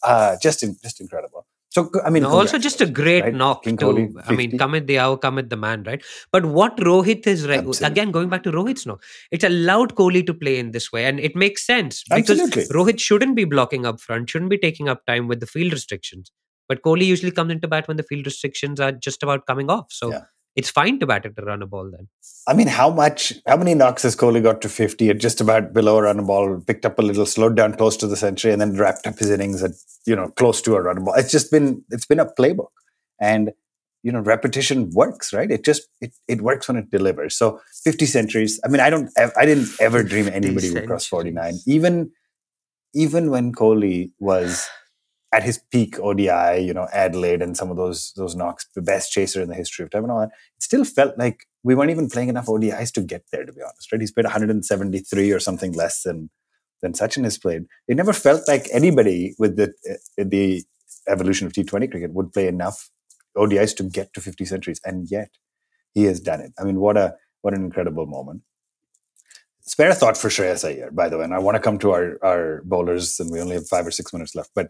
uh, 0.04 0.38
just 0.42 0.64
in, 0.64 0.76
just 0.84 1.02
incredible. 1.02 1.37
So 1.70 1.92
I 2.06 2.10
mean, 2.10 2.24
No, 2.24 2.30
also 2.30 2.58
just 2.58 2.80
a 2.82 2.86
great 2.86 3.24
right? 3.24 3.34
knock 3.34 3.64
King 3.64 3.78
to 3.78 4.14
I 4.26 4.32
mean 4.34 4.58
come 4.58 4.74
at 4.74 4.88
the 4.88 5.00
hour 5.00 5.18
come 5.18 5.38
at 5.38 5.50
the 5.50 5.58
man 5.58 5.84
right 5.84 6.02
but 6.32 6.46
what 6.46 6.78
Rohit 6.78 7.28
is 7.28 7.46
re- 7.48 7.58
Absolutely. 7.58 7.88
again 7.88 8.12
going 8.12 8.30
back 8.30 8.44
to 8.44 8.52
Rohit's 8.52 8.86
knock 8.86 9.04
it's 9.32 9.44
allowed 9.44 9.96
Kohli 9.96 10.26
to 10.26 10.34
play 10.34 10.58
in 10.60 10.72
this 10.72 10.92
way 10.92 11.06
and 11.06 11.20
it 11.20 11.36
makes 11.36 11.66
sense 11.66 12.04
because 12.04 12.40
Absolutely. 12.40 12.64
Rohit 12.76 13.00
shouldn't 13.00 13.36
be 13.36 13.44
blocking 13.44 13.86
up 13.86 14.00
front 14.00 14.30
shouldn't 14.30 14.50
be 14.50 14.58
taking 14.58 14.88
up 14.88 15.06
time 15.06 15.28
with 15.28 15.40
the 15.42 15.46
field 15.46 15.74
restrictions 15.74 16.32
but 16.70 16.82
Kohli 16.82 17.06
usually 17.06 17.32
comes 17.32 17.52
into 17.52 17.68
bat 17.68 17.88
when 17.88 17.98
the 17.98 18.04
field 18.04 18.26
restrictions 18.26 18.80
are 18.80 18.92
just 18.94 19.22
about 19.22 19.46
coming 19.46 19.70
off 19.70 19.88
so 19.90 20.12
Yeah. 20.12 20.22
It's 20.58 20.70
fine 20.70 21.00
to 21.00 21.08
bat 21.08 21.26
it 21.26 21.36
to 21.38 21.44
run 21.44 21.62
a 21.62 21.68
ball 21.68 21.90
then 21.90 22.08
I 22.48 22.54
mean, 22.54 22.68
how 22.68 22.90
much, 22.90 23.34
how 23.46 23.58
many 23.58 23.74
knocks 23.74 24.04
has 24.04 24.16
Kohli 24.16 24.42
got 24.42 24.62
to 24.62 24.70
50 24.70 25.10
at 25.10 25.18
just 25.18 25.42
about 25.42 25.74
below 25.74 25.98
a 25.98 26.04
run 26.04 26.18
a 26.18 26.24
ball, 26.24 26.62
picked 26.66 26.86
up 26.86 26.98
a 26.98 27.02
little, 27.02 27.26
slowed 27.26 27.58
down 27.58 27.76
close 27.76 27.98
to 27.98 28.08
the 28.08 28.16
century, 28.16 28.54
and 28.54 28.62
then 28.62 28.78
wrapped 28.78 29.06
up 29.06 29.20
his 29.20 29.30
innings 29.30 29.62
at, 29.62 29.72
you 30.06 30.16
know, 30.16 30.30
close 30.30 30.62
to 30.62 30.76
a 30.76 30.82
run 30.82 30.98
a 30.98 31.02
ball? 31.02 31.14
It's 31.16 31.30
just 31.30 31.52
been, 31.52 31.84
it's 31.90 32.06
been 32.06 32.22
a 32.22 32.26
playbook. 32.26 32.70
And, 33.20 33.52
you 34.02 34.14
know, 34.14 34.22
repetition 34.22 34.92
works, 34.92 35.34
right? 35.34 35.52
It 35.52 35.66
just, 35.66 35.90
it, 36.00 36.14
it 36.30 36.42
works 36.42 36.70
when 36.70 36.78
it 36.78 36.90
delivers. 36.90 37.38
So 37.38 37.60
50 37.84 38.06
centuries, 38.06 38.62
I 38.64 38.70
mean, 38.70 38.80
I 38.80 38.90
don't, 38.90 39.10
I 39.18 39.46
didn't 39.46 39.68
ever 39.82 40.02
dream 40.02 40.30
anybody 40.30 40.72
would 40.72 40.88
cross 40.88 41.06
49. 41.06 41.56
Even, 41.68 42.12
even 42.96 43.30
when 43.30 43.52
Kohli 43.52 44.12
was 44.20 44.70
at 45.34 45.44
his 45.44 45.60
peak 45.72 46.00
ODI, 46.00 46.60
you 46.60 46.74
know, 46.74 46.88
Adelaide 46.94 47.42
and 47.42 47.58
some 47.58 47.70
of 47.70 47.78
those 47.78 48.14
those 48.16 48.36
knocks, 48.36 48.66
the 48.76 48.82
best 48.82 49.12
chaser 49.12 49.42
in 49.42 49.50
the 49.50 49.56
history 49.56 49.84
of 49.84 49.92
time 49.92 50.04
and 50.04 50.12
all 50.12 50.20
that, 50.20 50.32
it 50.56 50.64
still 50.64 50.86
felt 50.86 51.18
like 51.18 51.46
we 51.64 51.76
weren't 51.76 51.92
even 51.92 52.10
playing 52.10 52.30
enough 52.30 52.48
ODIs 52.48 52.92
to 52.94 53.02
get 53.02 53.26
there, 53.32 53.46
to 53.46 53.52
be 53.52 53.62
honest, 53.62 53.92
right? 53.92 54.02
He's 54.02 54.12
played 54.12 54.26
173 54.26 55.32
or 55.32 55.40
something 55.40 55.74
less 55.74 56.04
than 56.04 56.30
than 56.82 56.94
Sachin 56.94 57.24
has 57.24 57.38
played. 57.38 57.64
It 57.88 57.98
never 57.98 58.14
felt 58.14 58.48
like 58.48 58.68
anybody 58.72 59.36
with 59.38 59.58
the 59.58 59.74
uh, 59.90 60.24
the 60.24 60.64
evolution 61.08 61.48
of 61.48 61.54
T20 61.54 61.92
cricket 61.92 62.14
would 62.14 62.32
play 62.32 62.48
enough 62.48 62.90
ODIs 63.36 63.76
to 63.78 63.84
get 63.84 64.14
to 64.14 64.22
50 64.22 64.46
centuries, 64.46 64.82
and 64.86 65.10
yet 65.10 65.32
he 65.94 66.06
has 66.06 66.20
done 66.20 66.42
it. 66.42 66.54
I 66.60 66.64
mean, 66.64 66.80
what 66.80 66.98
a 66.98 67.16
what 67.42 67.54
an 67.54 67.64
incredible 67.64 68.06
moment. 68.06 68.42
Spare 69.62 69.90
a 69.90 69.96
thought 69.96 70.16
for 70.16 70.30
Shreyas 70.30 70.64
Iyer, 70.64 70.92
by 70.92 71.10
the 71.10 71.18
way, 71.18 71.26
and 71.26 71.34
I 71.34 71.40
want 71.40 71.56
to 71.56 71.62
come 71.62 71.78
to 71.80 71.92
our, 71.92 72.18
our 72.24 72.62
bowlers, 72.64 73.20
and 73.20 73.30
we 73.30 73.42
only 73.42 73.56
have 73.56 73.68
five 73.68 73.86
or 73.86 73.92
six 73.92 74.14
minutes 74.14 74.34
left. 74.34 74.52
But 74.56 74.70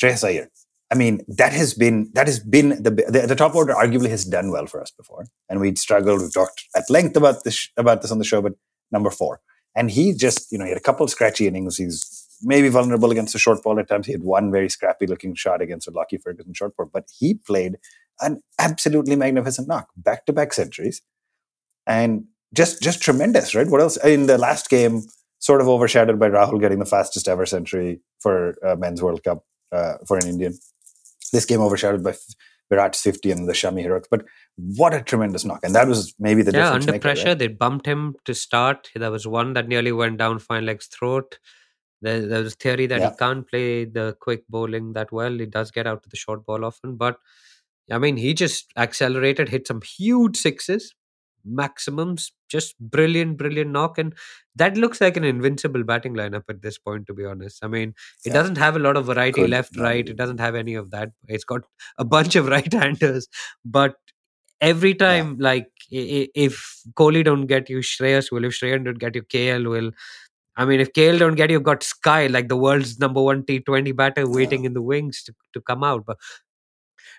Shreyas 0.00 0.24
Iyer, 0.24 0.48
I 0.90 0.96
mean, 0.96 1.20
that 1.28 1.52
has 1.52 1.72
been 1.72 2.10
that 2.14 2.26
has 2.26 2.40
been 2.40 2.70
the, 2.70 2.90
the, 2.90 3.26
the 3.28 3.36
top 3.36 3.54
order 3.54 3.72
arguably 3.74 4.10
has 4.10 4.24
done 4.24 4.50
well 4.50 4.66
for 4.66 4.80
us 4.80 4.90
before, 4.90 5.26
and 5.48 5.60
we'd 5.60 5.78
struggled. 5.78 6.20
We've 6.20 6.34
talked 6.34 6.64
at 6.74 6.90
length 6.90 7.16
about 7.16 7.44
this 7.44 7.68
about 7.76 8.02
this 8.02 8.10
on 8.10 8.18
the 8.18 8.24
show, 8.24 8.42
but 8.42 8.54
number 8.90 9.10
four, 9.10 9.40
and 9.76 9.90
he 9.90 10.12
just 10.12 10.50
you 10.50 10.58
know 10.58 10.64
he 10.64 10.70
had 10.70 10.78
a 10.78 10.82
couple 10.82 11.04
of 11.04 11.10
scratchy 11.10 11.46
innings. 11.46 11.76
He's 11.76 12.26
maybe 12.42 12.68
vulnerable 12.68 13.12
against 13.12 13.32
the 13.32 13.38
short 13.38 13.62
ball 13.62 13.78
at 13.78 13.88
times. 13.88 14.06
He 14.06 14.12
had 14.12 14.22
one 14.22 14.50
very 14.50 14.68
scrappy 14.68 15.06
looking 15.06 15.34
shot 15.34 15.62
against 15.62 15.86
a 15.86 15.92
Lockie 15.92 16.18
Ferguson 16.18 16.54
short 16.54 16.76
ball, 16.76 16.90
but 16.92 17.08
he 17.16 17.34
played 17.34 17.76
an 18.20 18.42
absolutely 18.58 19.14
magnificent 19.14 19.68
knock, 19.68 19.88
back 19.96 20.26
to 20.26 20.32
back 20.32 20.52
centuries, 20.52 21.02
and 21.86 22.24
just 22.52 22.82
just 22.82 23.00
tremendous, 23.00 23.54
right? 23.54 23.68
What 23.68 23.80
else 23.80 23.96
in 23.96 24.26
the 24.26 24.38
last 24.38 24.68
game? 24.68 25.02
Sort 25.42 25.62
of 25.62 25.68
overshadowed 25.68 26.18
by 26.18 26.28
Rahul 26.28 26.60
getting 26.60 26.80
the 26.80 26.84
fastest 26.84 27.26
ever 27.26 27.46
century 27.46 28.02
for 28.18 28.56
uh, 28.62 28.76
men's 28.76 29.02
World 29.02 29.24
Cup 29.24 29.42
uh, 29.72 29.94
for 30.06 30.16
an 30.18 30.26
Indian. 30.26 30.58
This 31.32 31.44
game 31.44 31.60
overshadowed 31.60 32.02
by 32.02 32.14
Virat's 32.70 33.02
50 33.02 33.30
and 33.30 33.48
the 33.48 33.52
Shami 33.52 33.82
heroics. 33.82 34.08
But 34.10 34.24
what 34.56 34.94
a 34.94 35.02
tremendous 35.02 35.44
knock. 35.44 35.60
And 35.62 35.74
that 35.74 35.88
was 35.88 36.14
maybe 36.18 36.42
the 36.42 36.52
yeah, 36.52 36.64
difference. 36.64 36.84
under 36.84 36.92
maker, 36.92 37.02
pressure, 37.02 37.28
right? 37.28 37.38
they 37.38 37.48
bumped 37.48 37.86
him 37.86 38.16
to 38.24 38.34
start. 38.34 38.88
There 38.94 39.10
was 39.10 39.26
one 39.26 39.52
that 39.54 39.68
nearly 39.68 39.92
went 39.92 40.18
down 40.18 40.38
fine 40.38 40.66
leg's 40.66 40.86
throat. 40.86 41.38
There, 42.02 42.26
there 42.26 42.42
was 42.42 42.54
theory 42.54 42.86
that 42.86 43.00
Yeah. 43.00 43.10
he 43.10 43.16
can't 43.16 43.48
play 43.48 43.84
the 43.84 44.16
quick 44.20 44.44
bowling 44.48 44.92
that 44.94 45.12
well. 45.12 45.32
He 45.32 45.46
does 45.46 45.70
get 45.70 45.86
out 45.86 46.02
to 46.04 46.08
the 46.08 46.16
short 46.16 46.46
ball 46.46 46.64
often, 46.64 46.96
but 46.96 47.18
I 47.90 47.98
mean, 47.98 48.16
he 48.16 48.34
just 48.34 48.70
accelerated, 48.76 49.48
hit 49.48 49.66
some 49.66 49.82
huge 49.82 50.36
sixes, 50.36 50.94
maximums, 51.44 52.32
just 52.48 52.78
brilliant, 52.80 53.36
brilliant 53.38 53.70
knock, 53.70 53.98
and 53.98 54.14
that 54.56 54.76
looks 54.76 55.00
like 55.00 55.16
an 55.16 55.24
invincible 55.24 55.84
batting 55.84 56.14
lineup 56.14 56.42
at 56.48 56.62
this 56.62 56.78
point. 56.78 57.06
To 57.06 57.14
be 57.14 57.24
honest, 57.24 57.64
I 57.64 57.68
mean, 57.68 57.90
it 58.24 58.28
Yeah. 58.28 58.32
doesn't 58.34 58.58
have 58.58 58.76
a 58.76 58.80
lot 58.80 58.96
of 58.96 59.06
variety 59.06 59.46
left, 59.46 59.76
right. 59.78 60.08
It 60.08 60.16
doesn't 60.16 60.40
have 60.40 60.54
any 60.54 60.74
of 60.74 60.90
that. 60.90 61.10
It's 61.28 61.44
got 61.44 61.62
a 61.98 62.04
bunch 62.04 62.36
of 62.36 62.46
right-handers, 62.56 63.28
but 63.64 63.94
every 64.60 64.94
time, 64.94 65.36
like 65.38 65.68
i- 65.92 66.06
i- 66.20 66.28
if 66.34 66.82
Kohli 66.94 67.24
don't 67.24 67.46
get 67.46 67.70
you, 67.70 67.78
Shreyas 67.78 68.30
will. 68.30 68.44
If 68.44 68.52
Shreyas 68.60 68.84
don't 68.84 68.98
get 68.98 69.14
you, 69.14 69.22
KL 69.22 69.68
will. 69.70 69.90
I 70.56 70.64
mean, 70.66 70.80
if 70.80 70.92
KL 70.92 71.18
don't 71.18 71.36
get 71.36 71.50
you, 71.50 71.54
you've 71.56 71.62
got 71.64 71.82
Sky, 71.82 72.26
like 72.26 72.48
the 72.48 72.56
world's 72.56 72.98
number 72.98 73.22
one 73.22 73.44
T20 73.44 73.92
batter, 73.96 74.28
waiting 74.28 74.64
in 74.64 74.74
the 74.74 74.82
wings 74.82 75.22
to, 75.24 75.34
to 75.54 75.60
come 75.60 75.82
out. 75.84 76.04
But 76.06 76.18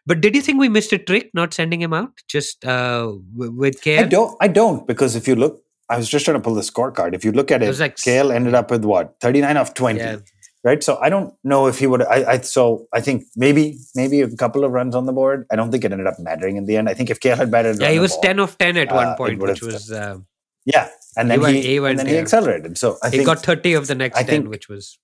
but 0.06 0.22
did 0.22 0.36
you 0.36 0.42
think 0.42 0.60
we 0.60 0.70
missed 0.70 0.92
a 0.94 0.98
trick 0.98 1.30
not 1.34 1.54
sending 1.54 1.82
him 1.82 1.94
out 1.94 2.12
just 2.28 2.66
uh, 2.66 3.14
w- 3.38 3.52
with 3.52 3.86
I 3.88 4.04
don't. 4.04 4.36
I 4.42 4.48
don't 4.48 4.88
because 4.88 5.16
if 5.16 5.28
you 5.28 5.36
look, 5.36 5.62
I 5.90 5.98
was 5.98 6.08
just 6.10 6.26
trying 6.26 6.38
to 6.38 6.42
pull 6.42 6.56
the 6.56 6.62
scorecard. 6.62 7.14
If 7.14 7.24
you 7.26 7.32
look 7.32 7.52
at 7.52 7.62
It 7.62 7.70
it, 7.70 7.80
like 7.80 7.96
KL 7.98 8.34
ended 8.34 8.54
up 8.56 8.72
with 8.72 8.86
what 8.86 9.16
thirty 9.20 9.42
nine 9.42 9.58
of 9.58 9.74
twenty, 9.74 10.00
Yeah. 10.00 10.18
right? 10.64 10.84
So 10.84 10.98
I 11.02 11.10
don't 11.10 11.34
know 11.44 11.68
if 11.68 11.80
he 11.80 11.88
would. 11.88 12.02
I, 12.04 12.32
I 12.34 12.38
so 12.42 12.88
I 12.94 13.02
think 13.02 13.26
maybe 13.36 13.78
maybe 13.96 14.22
a 14.22 14.30
couple 14.36 14.64
of 14.64 14.72
runs 14.72 14.96
on 14.96 15.06
the 15.06 15.14
board. 15.14 15.46
I 15.52 15.56
don't 15.56 15.70
think 15.72 15.84
it 15.84 15.92
ended 15.92 16.08
up 16.08 16.18
mattering 16.20 16.56
in 16.58 16.66
the 16.66 16.78
end. 16.78 16.88
I 16.90 16.94
think 16.94 17.10
if 17.10 17.20
KL 17.20 17.38
had 17.38 17.52
batted, 17.52 17.80
Yeah, 17.82 17.92
he 17.92 18.00
was 18.00 18.14
ball- 18.14 18.22
10 18.24 18.40
of 18.40 18.58
10 18.58 18.78
at 18.78 18.92
uh, 18.92 18.96
one 18.96 19.16
point, 19.18 19.40
would 19.40 19.50
which 19.50 19.62
was. 19.62 19.92
Uh, 19.92 20.20
Yeah, 20.64 20.90
and 21.18 21.30
then 21.30 21.40
He 21.40 21.44
went- 21.44 21.56
he, 21.58 21.62
he 21.64 21.80
went 21.80 22.00
and 22.00 22.08
then 22.08 22.14
he 22.16 22.20
accelerated. 22.22 22.78
So 22.78 22.98
I 23.04 23.10
he 23.10 23.18
think 23.18 23.26
got 23.26 23.40
30 23.40 23.74
of 23.74 23.88
the 23.88 23.96
next 23.96 24.16
I 24.18 24.22
10, 24.24 24.28
think- 24.30 24.50
which 24.50 24.70
was 24.70 25.00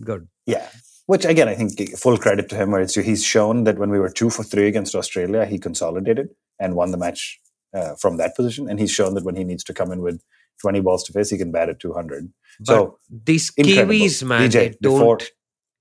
good. 0.00 0.28
Yeah. 0.46 0.66
Which 1.10 1.24
again, 1.24 1.48
I 1.48 1.56
think 1.56 1.72
full 1.98 2.16
credit 2.18 2.48
to 2.50 2.54
him. 2.54 2.70
Where 2.70 2.80
it's, 2.80 2.94
he's 2.94 3.24
shown 3.24 3.64
that 3.64 3.78
when 3.78 3.90
we 3.90 3.98
were 3.98 4.10
two 4.10 4.30
for 4.30 4.44
three 4.44 4.68
against 4.68 4.94
Australia, 4.94 5.44
he 5.44 5.58
consolidated 5.58 6.28
and 6.60 6.76
won 6.76 6.92
the 6.92 6.98
match 6.98 7.40
uh, 7.74 7.94
from 7.96 8.16
that 8.18 8.36
position. 8.36 8.70
And 8.70 8.78
he's 8.78 8.92
shown 8.92 9.14
that 9.14 9.24
when 9.24 9.34
he 9.34 9.42
needs 9.42 9.64
to 9.64 9.74
come 9.74 9.90
in 9.90 10.02
with 10.02 10.22
20 10.60 10.78
balls 10.82 11.02
to 11.04 11.12
face, 11.12 11.30
he 11.30 11.36
can 11.36 11.50
bat 11.50 11.68
at 11.68 11.80
200. 11.80 12.32
so 12.62 12.98
These 13.24 13.50
incredible. 13.56 13.92
Kiwis, 13.92 14.22
man, 14.22 14.48
DJ, 14.48 14.76
don't 14.80 15.28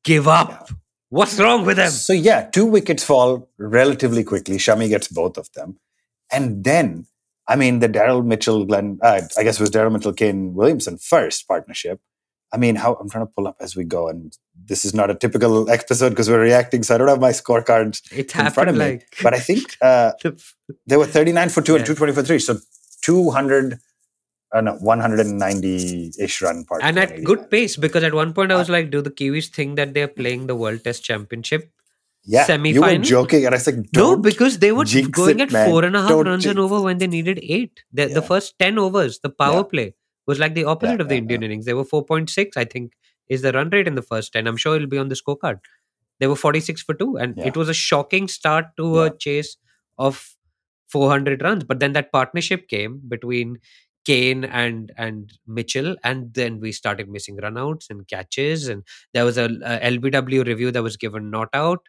give 0.04 0.28
up. 0.28 0.72
What's 1.10 1.40
wrong 1.40 1.64
with 1.64 1.78
them? 1.78 1.92
So 1.92 2.14
yeah, 2.14 2.50
two 2.50 2.66
wickets 2.66 3.04
fall 3.04 3.52
relatively 3.60 4.24
quickly. 4.24 4.58
Shami 4.58 4.90
gets 4.90 5.10
both 5.10 5.38
of 5.38 5.48
them, 5.54 5.78
and 6.32 6.64
then 6.64 7.06
I 7.48 7.56
mean 7.56 7.80
the 7.80 7.90
Daryl 7.90 8.26
Mitchell, 8.26 8.66
Glenn, 8.66 8.98
uh, 9.04 9.22
I 9.38 9.44
guess 9.44 9.60
it 9.60 9.62
was 9.62 9.70
Daryl 9.70 9.92
Mitchell, 9.92 10.14
Kane 10.14 10.56
Williamson 10.56 10.98
first 10.98 11.48
partnership. 11.48 12.00
I 12.52 12.58
mean, 12.58 12.76
how 12.76 12.96
I'm 12.96 13.10
trying 13.10 13.28
to 13.28 13.32
pull 13.36 13.48
up 13.48 13.58
as 13.60 13.76
we 13.76 13.84
go, 13.84 14.08
and 14.08 14.36
this 14.66 14.84
is 14.86 14.94
not 14.94 15.10
a 15.12 15.16
typical 15.16 15.70
episode 15.78 16.10
because 16.10 16.30
we're 16.30 16.40
reacting, 16.42 16.84
so 16.84 16.96
I 16.96 16.98
don't 16.98 17.08
have 17.08 17.20
my 17.22 17.32
scorecards 17.32 18.02
It 18.12 18.36
in 18.36 18.50
front 18.52 18.70
of 18.70 18.76
me. 18.76 18.80
like. 18.86 19.08
But 19.22 19.34
I 19.36 19.40
think 19.40 19.78
uh, 19.82 20.14
they 20.88 20.98
were 20.98 21.06
39 21.06 21.50
for 21.50 21.62
two 21.62 21.76
and 21.76 21.86
220 21.86 22.14
for 22.14 22.24
three, 22.24 22.40
so 22.40 22.58
200, 23.04 23.78
uh, 24.54 24.62
no, 24.62 24.74
190 24.76 26.12
ish 26.20 26.42
run 26.42 26.64
part. 26.66 26.82
and 26.84 26.98
at 26.98 27.24
good 27.24 27.50
pace 27.50 27.78
because 27.78 28.04
at 28.04 28.14
one 28.14 28.34
point 28.34 28.52
I 28.52 28.56
was 28.56 28.70
like, 28.70 28.90
do 28.92 29.02
the 29.02 29.12
Kiwis 29.12 29.50
think 29.50 29.76
that 29.76 29.94
they're 29.94 30.08
playing 30.08 30.48
the 30.48 30.56
World 30.56 30.84
Test 30.84 31.04
Championship? 31.04 31.72
Yeah, 32.26 32.46
you 32.58 32.82
were 32.82 32.98
joking, 32.98 33.46
and 33.46 33.56
I 33.56 33.58
was 33.58 33.66
like, 33.68 33.78
No, 33.96 34.18
because 34.18 34.60
they 34.60 34.72
were 34.72 34.84
going 35.12 35.40
it, 35.40 35.44
at 35.44 35.52
man. 35.52 35.70
four 35.70 35.86
and 35.86 35.96
a 35.96 36.02
half 36.02 36.10
Don't 36.10 36.26
runs 36.28 36.46
and 36.46 36.60
over 36.60 36.82
when 36.82 36.98
they 36.98 37.08
needed 37.08 37.40
eight. 37.42 37.82
The, 37.94 38.08
the 38.08 38.22
first 38.22 38.60
10 38.60 38.78
overs, 38.78 39.20
the 39.20 39.30
power 39.30 39.58
Yeah. 39.58 39.64
play 39.64 39.96
was 40.30 40.40
like 40.44 40.54
the 40.56 40.66
opposite 40.74 40.96
Yeah, 41.00 41.02
of 41.06 41.10
the 41.10 41.16
yeah, 41.16 41.24
Indian 41.26 41.44
innings. 41.48 41.66
They 41.66 41.74
were 41.82 41.86
4.6, 41.92 42.58
I 42.64 42.66
think, 42.76 42.94
is 43.28 43.42
the 43.48 43.52
run 43.58 43.70
rate 43.76 43.88
in 43.92 43.96
the 43.96 44.08
first 44.14 44.34
10. 44.34 44.48
I'm 44.48 44.58
sure 44.66 44.76
it'll 44.76 44.88
be 44.96 45.04
on 45.04 45.10
the 45.10 45.20
scorecard. 45.22 45.60
They 46.20 46.28
were 46.28 46.36
46 46.36 46.82
for 46.90 46.94
two. 47.04 47.12
And 47.18 47.38
Yeah. 47.38 47.48
it 47.52 47.58
was 47.64 47.70
a 47.70 47.74
shocking 47.74 48.28
start 48.40 48.72
to 48.82 48.88
Yeah. 48.96 49.06
a 49.06 49.18
chase 49.28 49.58
of 49.98 50.24
400 50.88 51.42
runs. 51.42 51.64
But 51.64 51.80
then 51.80 51.94
that 51.94 52.12
partnership 52.12 52.68
came 52.68 53.02
between 53.16 53.58
Kane 54.10 54.44
and 54.60 54.92
and 55.06 55.34
Mitchell, 55.60 55.96
and 56.04 56.34
then 56.34 56.60
we 56.66 56.72
started 56.72 57.10
missing 57.16 57.38
runouts 57.46 57.90
and 57.90 58.08
catches. 58.14 58.68
And 58.68 58.84
there 59.14 59.26
was 59.26 59.38
a, 59.38 59.46
a 59.74 59.80
LBW 59.92 60.46
review 60.52 60.72
that 60.72 60.84
was 60.84 60.98
given 61.06 61.30
not 61.30 61.50
out, 61.54 61.82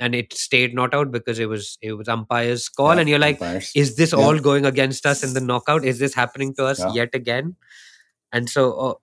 and 0.00 0.14
it 0.14 0.32
stayed 0.32 0.74
not 0.74 0.94
out 0.94 1.10
because 1.10 1.38
it 1.38 1.48
was 1.48 1.78
it 1.82 1.92
was 1.94 2.08
umpire's 2.08 2.68
call. 2.68 2.94
Yeah, 2.94 3.00
and 3.00 3.08
you're 3.08 3.18
like, 3.18 3.36
umpires. 3.36 3.72
is 3.74 3.96
this 3.96 4.12
Yeah. 4.12 4.18
all 4.18 4.38
going 4.38 4.66
against 4.66 5.06
us 5.06 5.22
in 5.24 5.32
the 5.34 5.40
knockout? 5.40 5.84
Is 5.84 5.98
this 5.98 6.14
happening 6.14 6.54
to 6.54 6.66
us 6.66 6.78
Yeah. 6.80 6.92
yet 6.92 7.14
again? 7.14 7.56
And 8.32 8.48
so, 8.50 8.72
uh, 8.74 8.94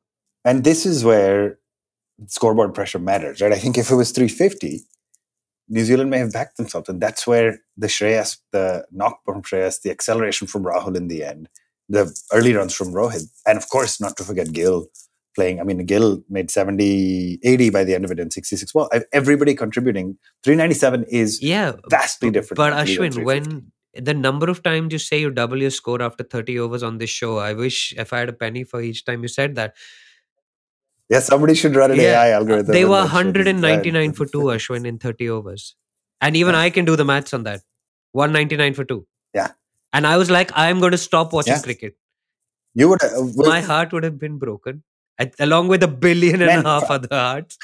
And 0.46 0.64
this 0.64 0.86
is 0.86 1.04
where 1.04 1.58
scoreboard 2.28 2.74
pressure 2.74 3.00
matters, 3.00 3.42
right? 3.42 3.52
I 3.54 3.58
think 3.58 3.78
if 3.78 3.90
it 3.90 3.96
was 3.96 4.12
350, 4.12 4.82
New 5.70 5.86
Zealand 5.86 6.10
may 6.10 6.20
have 6.20 6.34
backed 6.34 6.58
themselves. 6.58 6.90
And 6.90 7.02
that's 7.02 7.26
where 7.26 7.60
the 7.78 7.88
Shreyas, 7.88 8.38
the 8.52 8.86
knock 8.92 9.22
from 9.26 9.42
Shreyas, 9.42 9.82
the 9.82 9.90
acceleration 9.92 10.46
from 10.48 10.64
Rahul 10.64 10.96
in 10.98 11.08
the 11.08 11.24
end, 11.24 11.50
the 11.90 12.14
early 12.32 12.54
runs 12.54 12.74
from 12.76 12.90
Rohit, 12.94 13.28
and 13.48 13.58
of 13.58 13.70
course, 13.70 14.00
not 14.02 14.16
to 14.18 14.24
forget 14.24 14.52
Gill 14.52 14.88
playing. 15.36 15.60
I 15.60 15.64
mean, 15.64 15.86
Gill 15.86 16.24
made 16.30 16.50
70, 16.52 17.40
80 17.44 17.70
by 17.70 17.84
the 17.84 17.96
end 17.96 18.06
of 18.06 18.12
it 18.12 18.20
in 18.20 18.32
66. 18.32 18.74
Well, 18.74 18.90
everybody 19.12 19.56
contributing. 19.56 20.18
397 20.44 21.06
is 21.10 21.42
yeah, 21.42 21.74
vastly 21.90 22.32
different. 22.32 22.58
But 22.58 22.74
Ashwin, 22.74 23.24
when 23.24 23.72
the 23.94 24.14
number 24.14 24.50
of 24.50 24.64
times 24.64 24.94
you 24.94 25.00
say 25.00 25.20
you 25.22 25.30
double 25.30 25.62
your 25.62 25.70
score 25.72 26.02
after 26.02 26.24
30 26.24 26.60
overs 26.60 26.84
on 26.84 26.98
this 26.98 27.10
show, 27.10 27.38
I 27.38 27.54
wish 27.54 27.94
if 27.98 28.14
I 28.14 28.20
had 28.20 28.30
a 28.30 28.34
penny 28.34 28.64
for 28.64 28.82
each 28.82 29.06
time 29.06 29.22
you 29.22 29.28
said 29.28 29.56
that. 29.56 29.76
Yeah, 31.10 31.20
somebody 31.20 31.54
should 31.54 31.76
run 31.76 31.92
an 31.92 31.98
Yeah, 32.00 32.22
AI 32.22 32.32
uh, 32.32 32.36
algorithm. 32.38 32.72
They 32.74 32.86
were 32.86 32.92
199 33.02 34.14
for 34.20 34.24
uh, 34.24 34.28
two, 34.32 34.44
Ashwin, 34.44 34.86
in 34.86 34.98
30 35.00 35.30
overs. 35.30 35.76
And 36.22 36.36
even 36.38 36.54
Yeah. 36.56 36.62
I 36.62 36.70
can 36.70 36.86
do 36.86 36.96
the 36.96 37.06
maths 37.06 37.34
on 37.34 37.44
that. 37.44 37.62
199 38.14 38.74
for 38.74 38.84
two. 38.84 39.06
Yeah. 39.34 39.50
And 39.92 40.08
I 40.08 40.18
was 40.18 40.32
like, 40.32 40.52
I'm 40.56 40.80
going 40.80 40.92
to 40.92 40.98
stop 40.98 41.34
watching 41.34 41.54
Yeah. 41.54 41.62
cricket. 41.62 41.96
You 42.74 42.90
would, 42.90 43.04
uh, 43.04 43.10
would 43.18 43.46
My 43.46 43.62
heart 43.62 43.92
would 43.94 44.04
have 44.04 44.18
been 44.18 44.40
broken, 44.40 44.84
at- 45.20 45.36
along 45.40 45.68
with 45.68 45.84
a 45.84 45.88
billion 45.88 46.36
and 46.42 46.46
Man, 46.48 46.66
a 46.66 46.70
half 46.70 46.90
other 46.90 47.08
hearts. 47.12 47.58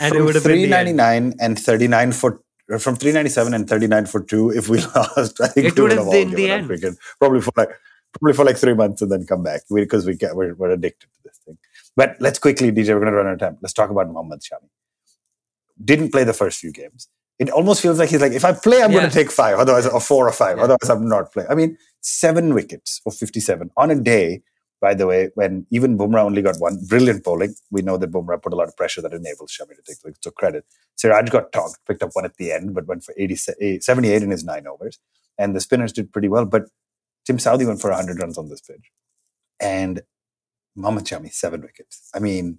And 0.00 0.14
it 0.14 0.22
would 0.22 0.34
have 0.34 0.44
been 0.44 0.62
the 0.62 0.66
399 0.68 1.34
and 1.40 1.58
39 1.58 2.12
for 2.12 2.40
uh, 2.72 2.78
from 2.78 2.96
397 2.96 3.54
and 3.54 3.68
39 3.68 4.06
for 4.06 4.20
two 4.22 4.50
if 4.50 4.68
we 4.68 4.78
lost 4.96 5.40
i 5.40 5.46
think 5.48 5.66
It 5.66 5.78
would 5.78 5.92
have 5.92 6.10
been 6.10 6.30
the 6.30 6.50
end. 6.50 6.66
cricket 6.66 6.94
probably 7.18 7.40
for 7.42 7.52
like 7.56 7.68
probably 8.18 8.32
for 8.32 8.44
like 8.44 8.56
three 8.56 8.74
months 8.74 9.02
and 9.02 9.12
then 9.12 9.26
come 9.26 9.42
back. 9.42 9.62
Because 9.70 10.06
we 10.06 10.14
get 10.16 10.34
we're, 10.34 10.54
we're 10.54 10.70
addicted 10.70 11.08
to 11.12 11.18
this 11.24 11.38
thing. 11.44 11.58
But 11.96 12.16
let's 12.20 12.38
quickly 12.38 12.72
dj 12.72 12.88
we're 12.88 13.00
going 13.00 13.12
to 13.12 13.16
run 13.18 13.26
out 13.26 13.34
of 13.34 13.38
time. 13.40 13.58
Let's 13.60 13.72
talk 13.74 13.90
about 13.90 14.08
Mohammad 14.10 14.40
shami. 14.40 14.68
Didn't 15.84 16.10
play 16.12 16.24
the 16.24 16.32
first 16.32 16.58
few 16.60 16.72
games. 16.72 17.08
It 17.38 17.50
almost 17.50 17.82
feels 17.82 17.98
like 17.98 18.08
he's 18.10 18.20
like 18.20 18.32
if 18.32 18.44
i 18.44 18.52
play 18.52 18.82
i'm 18.82 18.92
going 18.92 19.08
to 19.08 19.14
take 19.14 19.30
five 19.30 19.58
otherwise 19.58 19.86
or 19.86 20.00
four 20.00 20.26
or 20.28 20.32
five 20.32 20.56
Yeah. 20.56 20.64
otherwise 20.64 20.88
i'm 20.88 21.08
not 21.08 21.32
playing 21.32 21.48
i 21.50 21.54
mean 21.56 21.76
seven 22.00 22.54
wickets 22.54 23.00
for 23.02 23.10
57 23.12 23.70
on 23.76 23.90
a 23.90 23.96
day 23.96 24.42
by 24.84 24.92
the 24.92 25.06
way, 25.06 25.30
when 25.34 25.66
even 25.70 25.96
Bumrah 25.96 26.24
only 26.24 26.42
got 26.42 26.56
one 26.58 26.78
brilliant 26.86 27.24
bowling, 27.24 27.54
we 27.70 27.80
know 27.80 27.96
that 27.96 28.12
Bumrah 28.12 28.42
put 28.42 28.52
a 28.52 28.56
lot 28.56 28.68
of 28.68 28.76
pressure 28.76 29.00
that 29.00 29.14
enables 29.14 29.50
Shami 29.50 29.74
to 29.76 29.82
take 29.86 30.00
the 30.02 30.12
so 30.20 30.30
credit. 30.30 30.66
Siraj 30.96 31.30
got 31.30 31.52
tonked, 31.52 31.78
picked 31.86 32.02
up 32.02 32.10
one 32.12 32.26
at 32.26 32.36
the 32.36 32.52
end, 32.52 32.74
but 32.74 32.86
went 32.86 33.02
for 33.02 33.14
80, 33.16 33.38
eh, 33.62 33.78
78 33.80 34.22
in 34.22 34.30
his 34.30 34.44
nine 34.44 34.66
overs. 34.66 34.98
And 35.38 35.56
the 35.56 35.62
spinners 35.62 35.90
did 35.90 36.12
pretty 36.12 36.28
well, 36.28 36.44
but 36.44 36.64
Tim 37.24 37.38
Southee 37.38 37.66
went 37.66 37.80
for 37.80 37.88
100 37.88 38.20
runs 38.20 38.36
on 38.36 38.50
this 38.50 38.60
pitch. 38.60 38.90
And 39.58 40.02
Mohammad 40.76 41.06
Shami, 41.06 41.32
seven 41.32 41.62
wickets. 41.62 42.10
I 42.14 42.18
mean, 42.18 42.58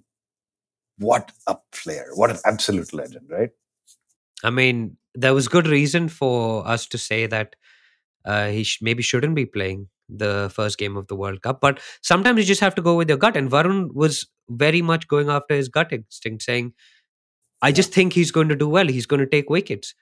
what 0.98 1.30
a 1.46 1.56
player! 1.70 2.08
What 2.14 2.30
an 2.30 2.38
absolute 2.44 2.92
legend, 2.92 3.28
right? 3.30 3.50
I 4.42 4.50
mean, 4.50 4.96
there 5.14 5.32
was 5.32 5.46
good 5.46 5.68
reason 5.68 6.08
for 6.08 6.66
us 6.66 6.86
to 6.86 6.98
say 6.98 7.26
that 7.26 7.54
uh, 8.24 8.48
he 8.48 8.64
sh- 8.64 8.80
maybe 8.82 9.04
shouldn't 9.04 9.36
be 9.36 9.46
playing 9.46 9.90
the 10.08 10.50
first 10.54 10.78
game 10.78 10.96
of 10.96 11.06
the 11.08 11.16
World 11.16 11.42
Cup. 11.42 11.60
But 11.60 11.80
sometimes 12.02 12.38
you 12.38 12.44
just 12.44 12.60
have 12.60 12.74
to 12.76 12.82
go 12.82 12.96
with 12.96 13.08
your 13.08 13.18
gut. 13.18 13.36
And 13.36 13.50
Varun 13.50 13.92
was 13.94 14.26
very 14.48 14.82
much 14.82 15.08
going 15.08 15.28
after 15.28 15.54
his 15.54 15.68
gut 15.68 15.92
instinct, 15.92 16.42
saying, 16.42 16.72
"I 17.62 17.72
just 17.72 17.92
think 17.92 18.12
he's 18.12 18.30
going 18.30 18.48
to 18.48 18.56
do 18.56 18.68
well. 18.68 18.86
He's 18.86 19.06
going 19.06 19.20
to 19.20 19.26
take 19.26 19.50
wickets." 19.50 19.94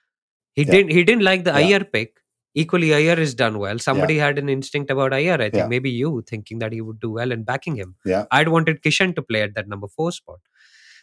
He 0.54 0.62
Yeah. 0.62 0.70
didn't. 0.72 0.92
He 0.92 1.04
didn't 1.04 1.22
like 1.22 1.44
the 1.44 1.50
Yeah. 1.52 1.78
Iyer 1.78 1.84
pick. 1.84 2.20
Equally, 2.54 2.94
Iyer 2.94 3.16
has 3.16 3.34
done 3.34 3.58
well. 3.58 3.80
Somebody 3.80 4.16
had 4.16 4.38
an 4.38 4.48
instinct 4.48 4.90
about 4.90 5.12
Iyer. 5.12 5.34
I 5.34 5.50
think 5.50 5.54
Yeah. 5.54 5.66
maybe 5.66 5.90
you 5.90 6.22
thinking 6.28 6.60
that 6.60 6.72
he 6.72 6.80
would 6.80 7.00
do 7.00 7.10
well 7.10 7.32
and 7.32 7.44
backing 7.44 7.74
him. 7.74 7.96
Yeah. 8.04 8.26
I'd 8.30 8.48
wanted 8.48 8.82
Kishan 8.82 9.16
to 9.16 9.22
play 9.22 9.42
at 9.42 9.54
that 9.56 9.66
number 9.68 9.88
four 9.88 10.12
spot. 10.12 10.38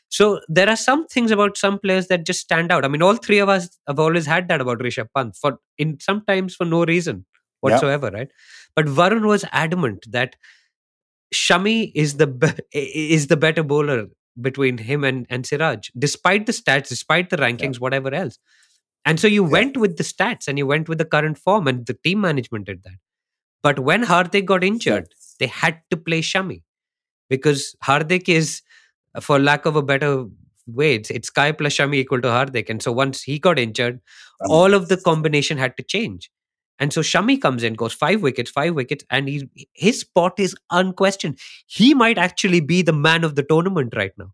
So 0.07 0.39
there 0.47 0.69
are 0.69 0.77
some 0.77 1.07
things 1.07 1.31
about 1.31 1.57
some 1.57 1.79
players 1.79 2.07
that 2.07 2.25
just 2.25 2.39
stand 2.41 2.71
out. 2.71 2.85
I 2.85 2.87
mean, 2.89 3.01
all 3.01 3.15
three 3.15 3.39
of 3.39 3.49
us 3.49 3.77
have 3.87 3.99
always 3.99 4.25
had 4.25 4.47
that 4.49 4.61
about 4.61 4.79
Rishabh 4.79 5.07
Pant 5.15 5.35
for 5.35 5.59
in 5.77 5.99
sometimes 5.99 6.55
for 6.55 6.65
no 6.65 6.85
reason 6.85 7.25
Yeah. 7.63 7.71
whatsoever, 7.73 8.09
right? 8.11 8.29
But 8.75 8.85
Varun 8.85 9.25
was 9.27 9.45
adamant 9.51 10.05
that 10.11 10.35
Shami 11.33 11.91
is 11.95 12.17
the 12.17 12.27
be- 12.27 12.47
is 12.73 13.27
the 13.27 13.37
better 13.37 13.63
bowler 13.63 14.07
between 14.39 14.77
him 14.77 15.03
and, 15.03 15.25
and 15.29 15.45
Siraj, 15.45 15.89
despite 15.97 16.45
the 16.45 16.51
stats, 16.53 16.87
despite 16.89 17.29
the 17.29 17.37
rankings, 17.37 17.79
whatever 17.79 18.13
else. 18.13 18.37
And 19.05 19.19
so 19.19 19.27
you 19.27 19.43
Yeah. 19.45 19.51
went 19.51 19.77
with 19.77 19.97
the 19.97 20.03
stats 20.03 20.47
and 20.47 20.57
you 20.57 20.65
went 20.67 20.87
with 20.89 20.97
the 20.97 21.05
current 21.05 21.37
form, 21.37 21.67
and 21.67 21.85
the 21.85 21.97
team 22.03 22.21
management 22.21 22.65
did 22.65 22.83
that. 22.83 22.97
But 23.63 23.79
when 23.79 24.03
Hardik 24.05 24.45
got 24.45 24.63
injured, 24.63 25.07
they 25.39 25.47
had 25.47 25.79
to 25.91 25.97
play 25.97 26.21
Shami 26.21 26.63
because 27.29 27.75
Hardik 27.83 28.27
is, 28.29 28.61
for 29.21 29.37
lack 29.39 29.65
of 29.65 29.75
a 29.75 29.81
better 29.83 30.25
way, 30.67 30.95
it's, 30.95 31.09
it's 31.11 31.27
Sky 31.27 31.51
plus 31.51 31.73
Shami 31.73 31.95
equal 31.95 32.21
to 32.21 32.27
Hardik. 32.27 32.69
And 32.69 32.81
so 32.81 32.91
once 32.91 33.21
he 33.21 33.37
got 33.39 33.59
injured, 33.59 33.99
all 34.47 34.73
of 34.73 34.87
the 34.87 34.97
combination 34.97 35.57
had 35.57 35.75
to 35.77 35.83
change. 35.83 36.29
And 36.81 36.91
so 36.91 36.99
Shami 37.01 37.39
comes 37.41 37.63
in, 37.63 37.75
goes 37.75 37.93
five 37.93 38.21
wickets, 38.21 38.51
five 38.51 38.73
wickets, 38.75 39.05
and 39.09 39.29
he, 39.29 39.47
his 39.73 39.99
spot 40.01 40.39
is 40.39 40.55
unquestioned. 40.71 41.37
He 41.67 41.93
might 41.93 42.17
actually 42.17 42.59
be 42.59 42.81
the 42.81 42.91
man 42.91 43.23
of 43.23 43.35
the 43.35 43.43
tournament 43.43 43.93
right 43.95 44.11
now. 44.17 44.33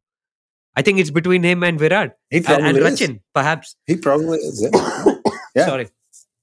I 0.76 0.82
think 0.82 0.98
it's 1.00 1.10
between 1.12 1.44
him 1.44 1.64
and 1.64 1.78
Virat 1.80 2.18
He 2.30 2.38
and, 2.38 2.46
probably 2.46 2.70
and. 2.70 2.78
Rachin, 2.80 3.20
perhaps. 3.36 3.76
He 3.86 3.98
probably 3.98 4.40
is. 4.40 4.62
Yeah. 4.74 5.14
Yeah. 5.56 5.66
Sorry. 5.66 5.88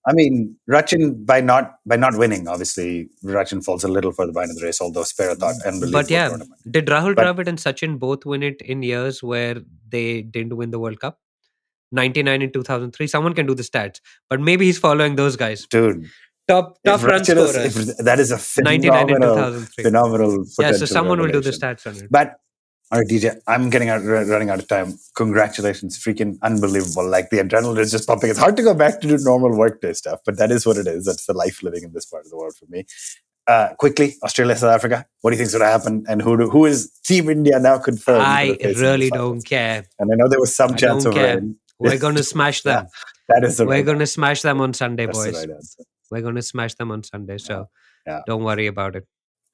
I 0.08 0.12
mean, 0.12 0.56
Rachin 0.68 1.24
by 1.24 1.40
not 1.40 1.76
by 1.86 1.94
not 1.96 2.18
winning, 2.18 2.48
obviously 2.48 3.08
Rachin 3.24 3.64
falls 3.64 3.84
a 3.84 3.88
little 3.88 4.10
further 4.12 4.32
behind 4.32 4.50
in 4.50 4.56
the 4.56 4.64
race. 4.64 4.80
Although 4.80 5.04
Spera 5.04 5.36
thought 5.36 5.54
unbelievable 5.64 5.92
But 6.02 6.10
yeah, 6.10 6.28
tournament. 6.30 6.50
did 6.70 6.86
Rahul 6.86 7.14
But- 7.14 7.24
Dravid 7.24 7.46
and 7.46 7.58
Sachin 7.58 7.98
both 7.98 8.26
win 8.26 8.42
it 8.42 8.60
in 8.60 8.82
years 8.82 9.22
where 9.22 9.56
they 9.88 10.22
didn't 10.22 10.56
win 10.56 10.72
the 10.72 10.80
World 10.80 10.98
Cup? 11.00 11.20
99 11.94 12.42
in 12.42 12.52
2003. 12.52 13.06
Someone 13.06 13.32
can 13.34 13.46
do 13.46 13.54
the 13.54 13.62
stats, 13.62 14.00
but 14.28 14.40
maybe 14.40 14.66
he's 14.66 14.78
following 14.78 15.16
those 15.16 15.36
guys. 15.36 15.66
Dude, 15.66 16.06
Top 16.46 16.76
top 16.84 17.02
run 17.02 17.24
scorers. 17.24 17.96
that 17.96 18.20
is 18.20 18.30
a 18.30 18.62
99 18.62 19.08
in 19.08 19.14
phenomenal, 19.14 19.34
2003. 19.36 19.84
phenomenal. 19.84 20.44
Yeah, 20.58 20.72
so 20.72 20.84
someone 20.84 21.18
will 21.18 21.30
do 21.30 21.40
the 21.40 21.50
stats 21.50 21.86
on 21.86 21.96
it. 21.96 22.08
But 22.10 22.34
all 22.92 22.98
right, 22.98 23.08
DJ, 23.08 23.40
I'm 23.48 23.70
getting 23.70 23.88
out, 23.88 24.04
running 24.04 24.50
out 24.50 24.58
of 24.58 24.68
time. 24.68 24.98
Congratulations, 25.16 25.98
freaking 25.98 26.36
unbelievable! 26.42 27.08
Like 27.08 27.30
the 27.30 27.38
adrenaline 27.38 27.78
is 27.78 27.90
just 27.90 28.06
pumping. 28.06 28.28
It's 28.28 28.38
hard 28.38 28.58
to 28.58 28.62
go 28.62 28.74
back 28.74 29.00
to 29.00 29.08
do 29.08 29.16
normal 29.18 29.56
workday 29.56 29.94
stuff, 29.94 30.20
but 30.26 30.36
that 30.36 30.50
is 30.50 30.66
what 30.66 30.76
it 30.76 30.86
is. 30.86 31.06
That's 31.06 31.24
the 31.24 31.32
life 31.32 31.62
living 31.62 31.82
in 31.82 31.94
this 31.94 32.04
part 32.04 32.26
of 32.26 32.30
the 32.30 32.36
world 32.36 32.54
for 32.56 32.66
me. 32.68 32.84
Uh, 33.46 33.74
quickly, 33.78 34.14
Australia, 34.22 34.54
South 34.54 34.74
Africa. 34.74 35.06
What 35.22 35.30
do 35.30 35.36
you 35.36 35.38
think 35.38 35.48
is 35.48 35.52
going 35.54 35.66
to 35.66 35.70
happen? 35.70 36.04
And 36.08 36.20
who 36.20 36.36
do, 36.36 36.48
who 36.50 36.66
is 36.66 36.90
Team 37.04 37.28
India 37.30 37.58
now 37.58 37.78
confirmed? 37.78 38.22
I 38.22 38.48
the 38.48 38.54
face 38.54 38.64
in 38.64 38.72
the 38.72 38.80
really 38.80 39.10
don't 39.10 39.42
care. 39.44 39.84
And 39.98 40.10
I 40.12 40.16
know 40.16 40.28
there 40.28 40.40
was 40.40 40.54
some 40.54 40.72
I 40.72 40.76
chance 40.76 41.04
of 41.04 41.14
rain. 41.14 41.56
We're 41.84 41.98
going 41.98 42.16
to 42.16 42.24
smash 42.24 42.62
them. 42.62 42.86
That 43.28 43.44
is 43.44 43.56
the 43.56 43.64
We're 43.64 43.76
right, 43.76 43.84
going 43.84 43.98
to 44.00 44.06
smash 44.06 44.42
them 44.42 44.60
on 44.60 44.74
Sunday, 44.74 45.06
that's 45.06 45.18
boys. 45.18 45.34
right. 45.34 45.48
We're 46.10 46.22
going 46.22 46.34
to 46.34 46.42
smash 46.42 46.74
them 46.74 46.90
on 46.90 47.02
Sunday. 47.02 47.38
So 47.38 47.68
Yeah. 48.06 48.20
don't 48.26 48.44
worry 48.44 48.66
about 48.66 48.96
it. 48.96 49.06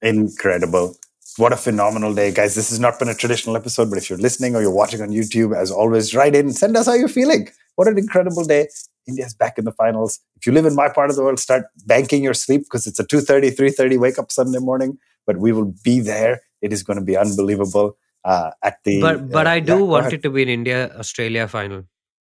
Incredible. 0.02 0.96
What 1.36 1.52
a 1.52 1.56
phenomenal 1.56 2.14
day, 2.14 2.32
guys. 2.32 2.54
This 2.54 2.70
has 2.70 2.80
not 2.80 2.98
been 2.98 3.08
a 3.08 3.14
traditional 3.14 3.56
episode, 3.56 3.88
but 3.90 3.98
if 3.98 4.10
you're 4.10 4.18
listening 4.18 4.56
or 4.56 4.62
you're 4.62 4.74
watching 4.74 5.00
on 5.00 5.10
YouTube, 5.10 5.56
as 5.56 5.70
always, 5.70 6.14
write 6.14 6.34
in, 6.34 6.52
send 6.52 6.76
us 6.76 6.86
how 6.86 6.94
you're 6.94 7.08
feeling. 7.08 7.48
What 7.76 7.86
an 7.86 7.98
incredible 7.98 8.44
day. 8.44 8.68
India's 9.06 9.34
back 9.34 9.56
in 9.58 9.64
the 9.64 9.72
finals. 9.72 10.18
If 10.36 10.46
you 10.46 10.52
live 10.52 10.66
in 10.66 10.74
my 10.74 10.88
part 10.88 11.10
of 11.10 11.16
the 11.16 11.22
world, 11.22 11.38
start 11.38 11.66
banking 11.86 12.24
your 12.24 12.34
sleep 12.34 12.62
because 12.62 12.86
it's 12.86 12.98
a 12.98 13.04
2.30, 13.04 13.56
3.30 13.56 13.98
wake 13.98 14.18
up 14.18 14.32
Sunday 14.32 14.58
morning, 14.58 14.98
but 15.26 15.38
we 15.38 15.52
will 15.52 15.72
be 15.84 16.00
there. 16.00 16.40
It 16.60 16.72
is 16.72 16.82
going 16.82 16.98
to 16.98 17.04
be 17.04 17.16
unbelievable 17.16 17.96
uh, 18.24 18.50
at 18.62 18.78
the... 18.84 19.00
But 19.00 19.30
but 19.30 19.46
uh, 19.46 19.50
I 19.50 19.60
do 19.60 19.78
yeah, 19.78 19.82
want 19.82 20.12
it 20.12 20.22
to 20.22 20.30
be 20.30 20.42
an 20.42 20.48
India 20.48 20.94
Australia 20.96 21.46
final 21.48 21.84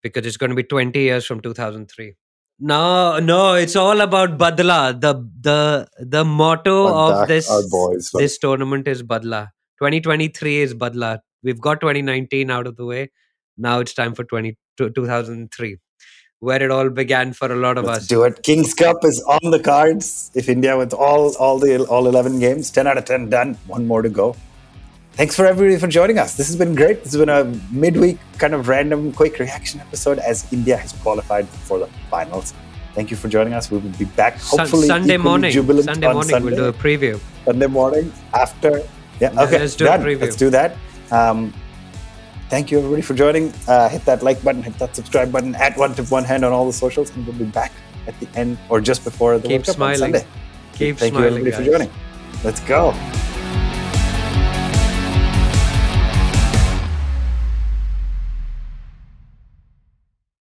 because 0.02 0.26
it's 0.26 0.36
going 0.36 0.50
to 0.50 0.56
be 0.56 0.62
20 0.62 0.98
years 0.98 1.26
from 1.26 1.40
2003. 1.40 2.14
No, 2.60 3.18
no, 3.20 3.54
it's 3.54 3.76
all 3.76 4.00
about 4.00 4.36
Badla. 4.36 5.00
The 5.00 5.12
the 5.40 5.88
the 6.00 6.24
motto 6.24 6.88
of 6.92 7.28
this 7.28 7.48
boys. 7.70 8.10
this 8.14 8.36
tournament 8.38 8.88
is 8.88 9.02
Badla. 9.04 9.48
2023 9.80 10.56
is 10.62 10.74
Badla. 10.74 11.20
We've 11.44 11.60
got 11.60 11.80
2019 11.80 12.50
out 12.50 12.66
of 12.66 12.74
the 12.76 12.84
way. 12.84 13.10
Now 13.56 13.78
it's 13.78 13.94
time 13.94 14.14
for 14.14 14.24
20, 14.24 14.56
2003, 14.76 15.76
where 16.40 16.60
it 16.60 16.70
all 16.72 16.90
began 16.90 17.32
for 17.32 17.52
a 17.52 17.56
lot 17.56 17.78
of 17.78 17.84
Let's 17.84 18.00
us. 18.00 18.06
do 18.08 18.24
it. 18.24 18.42
Kings 18.42 18.74
Cup 18.74 19.04
is 19.04 19.20
on 19.22 19.52
the 19.52 19.60
cards. 19.60 20.32
If 20.34 20.48
India 20.48 20.76
with 20.76 20.92
all 20.92 21.36
all 21.36 21.60
the 21.60 21.84
all 21.86 22.08
eleven 22.08 22.40
games, 22.40 22.70
ten 22.72 22.88
out 22.88 22.98
of 22.98 23.04
ten 23.04 23.28
done. 23.30 23.54
One 23.68 23.86
more 23.86 24.02
to 24.02 24.08
go. 24.08 24.34
Thanks 25.18 25.34
for 25.34 25.46
everybody 25.46 25.76
for 25.80 25.88
joining 25.88 26.16
us. 26.16 26.36
This 26.36 26.46
has 26.46 26.54
been 26.54 26.76
great. 26.76 27.02
This 27.02 27.12
has 27.12 27.18
been 27.20 27.28
a 27.28 27.42
midweek 27.72 28.18
kind 28.38 28.54
of 28.54 28.68
random 28.68 29.12
quick 29.12 29.40
reaction 29.40 29.80
episode 29.80 30.20
as 30.20 30.46
India 30.52 30.76
has 30.76 30.92
qualified 30.92 31.48
for 31.48 31.80
the 31.80 31.88
finals. 32.08 32.54
Thank 32.94 33.10
you 33.10 33.16
for 33.16 33.26
joining 33.26 33.52
us. 33.52 33.68
We 33.68 33.78
will 33.78 33.90
be 33.98 34.04
back 34.04 34.38
hopefully 34.38 34.86
Sunday 34.86 35.16
morning. 35.16 35.50
Sunday 35.50 36.06
morning, 36.06 36.30
Sunday. 36.30 36.40
we'll 36.40 36.54
do 36.54 36.66
a 36.66 36.72
preview. 36.72 37.18
Sunday 37.44 37.66
morning 37.66 38.12
after. 38.32 38.78
Yeah, 39.18 39.32
Yeah, 39.32 39.42
okay. 39.42 39.58
let's 39.58 39.74
do 39.74 39.88
a 39.88 39.90
preview. 39.98 40.20
Let's 40.20 40.36
do 40.36 40.50
that. 40.50 40.76
Um, 41.10 41.52
thank 42.48 42.70
you 42.70 42.78
everybody 42.78 43.02
for 43.02 43.14
joining. 43.14 43.52
Uh, 43.66 43.88
hit 43.88 44.04
that 44.04 44.22
like 44.22 44.40
button, 44.44 44.62
hit 44.62 44.78
that 44.78 44.94
subscribe 44.94 45.32
button, 45.32 45.56
at 45.56 45.76
one 45.76 45.94
tip 45.96 46.12
one 46.12 46.22
hand 46.22 46.44
on 46.44 46.52
all 46.52 46.64
the 46.64 46.72
socials, 46.72 47.10
and 47.16 47.26
we'll 47.26 47.34
be 47.34 47.44
back 47.44 47.72
at 48.06 48.14
the 48.20 48.28
end 48.38 48.56
or 48.68 48.80
just 48.80 49.02
before 49.02 49.36
the 49.38 49.48
Keep 49.48 49.66
World 49.66 49.78
Cup 49.78 49.80
on. 49.80 49.96
Sunday. 49.96 50.24
Keep 50.74 50.98
Thank 50.98 51.14
smiling, 51.14 51.44
you 51.44 51.50
everybody 51.50 51.50
guys. 51.50 51.58
for 51.58 51.64
joining. 51.64 51.90
Let's 52.44 52.60
go. 52.60 52.94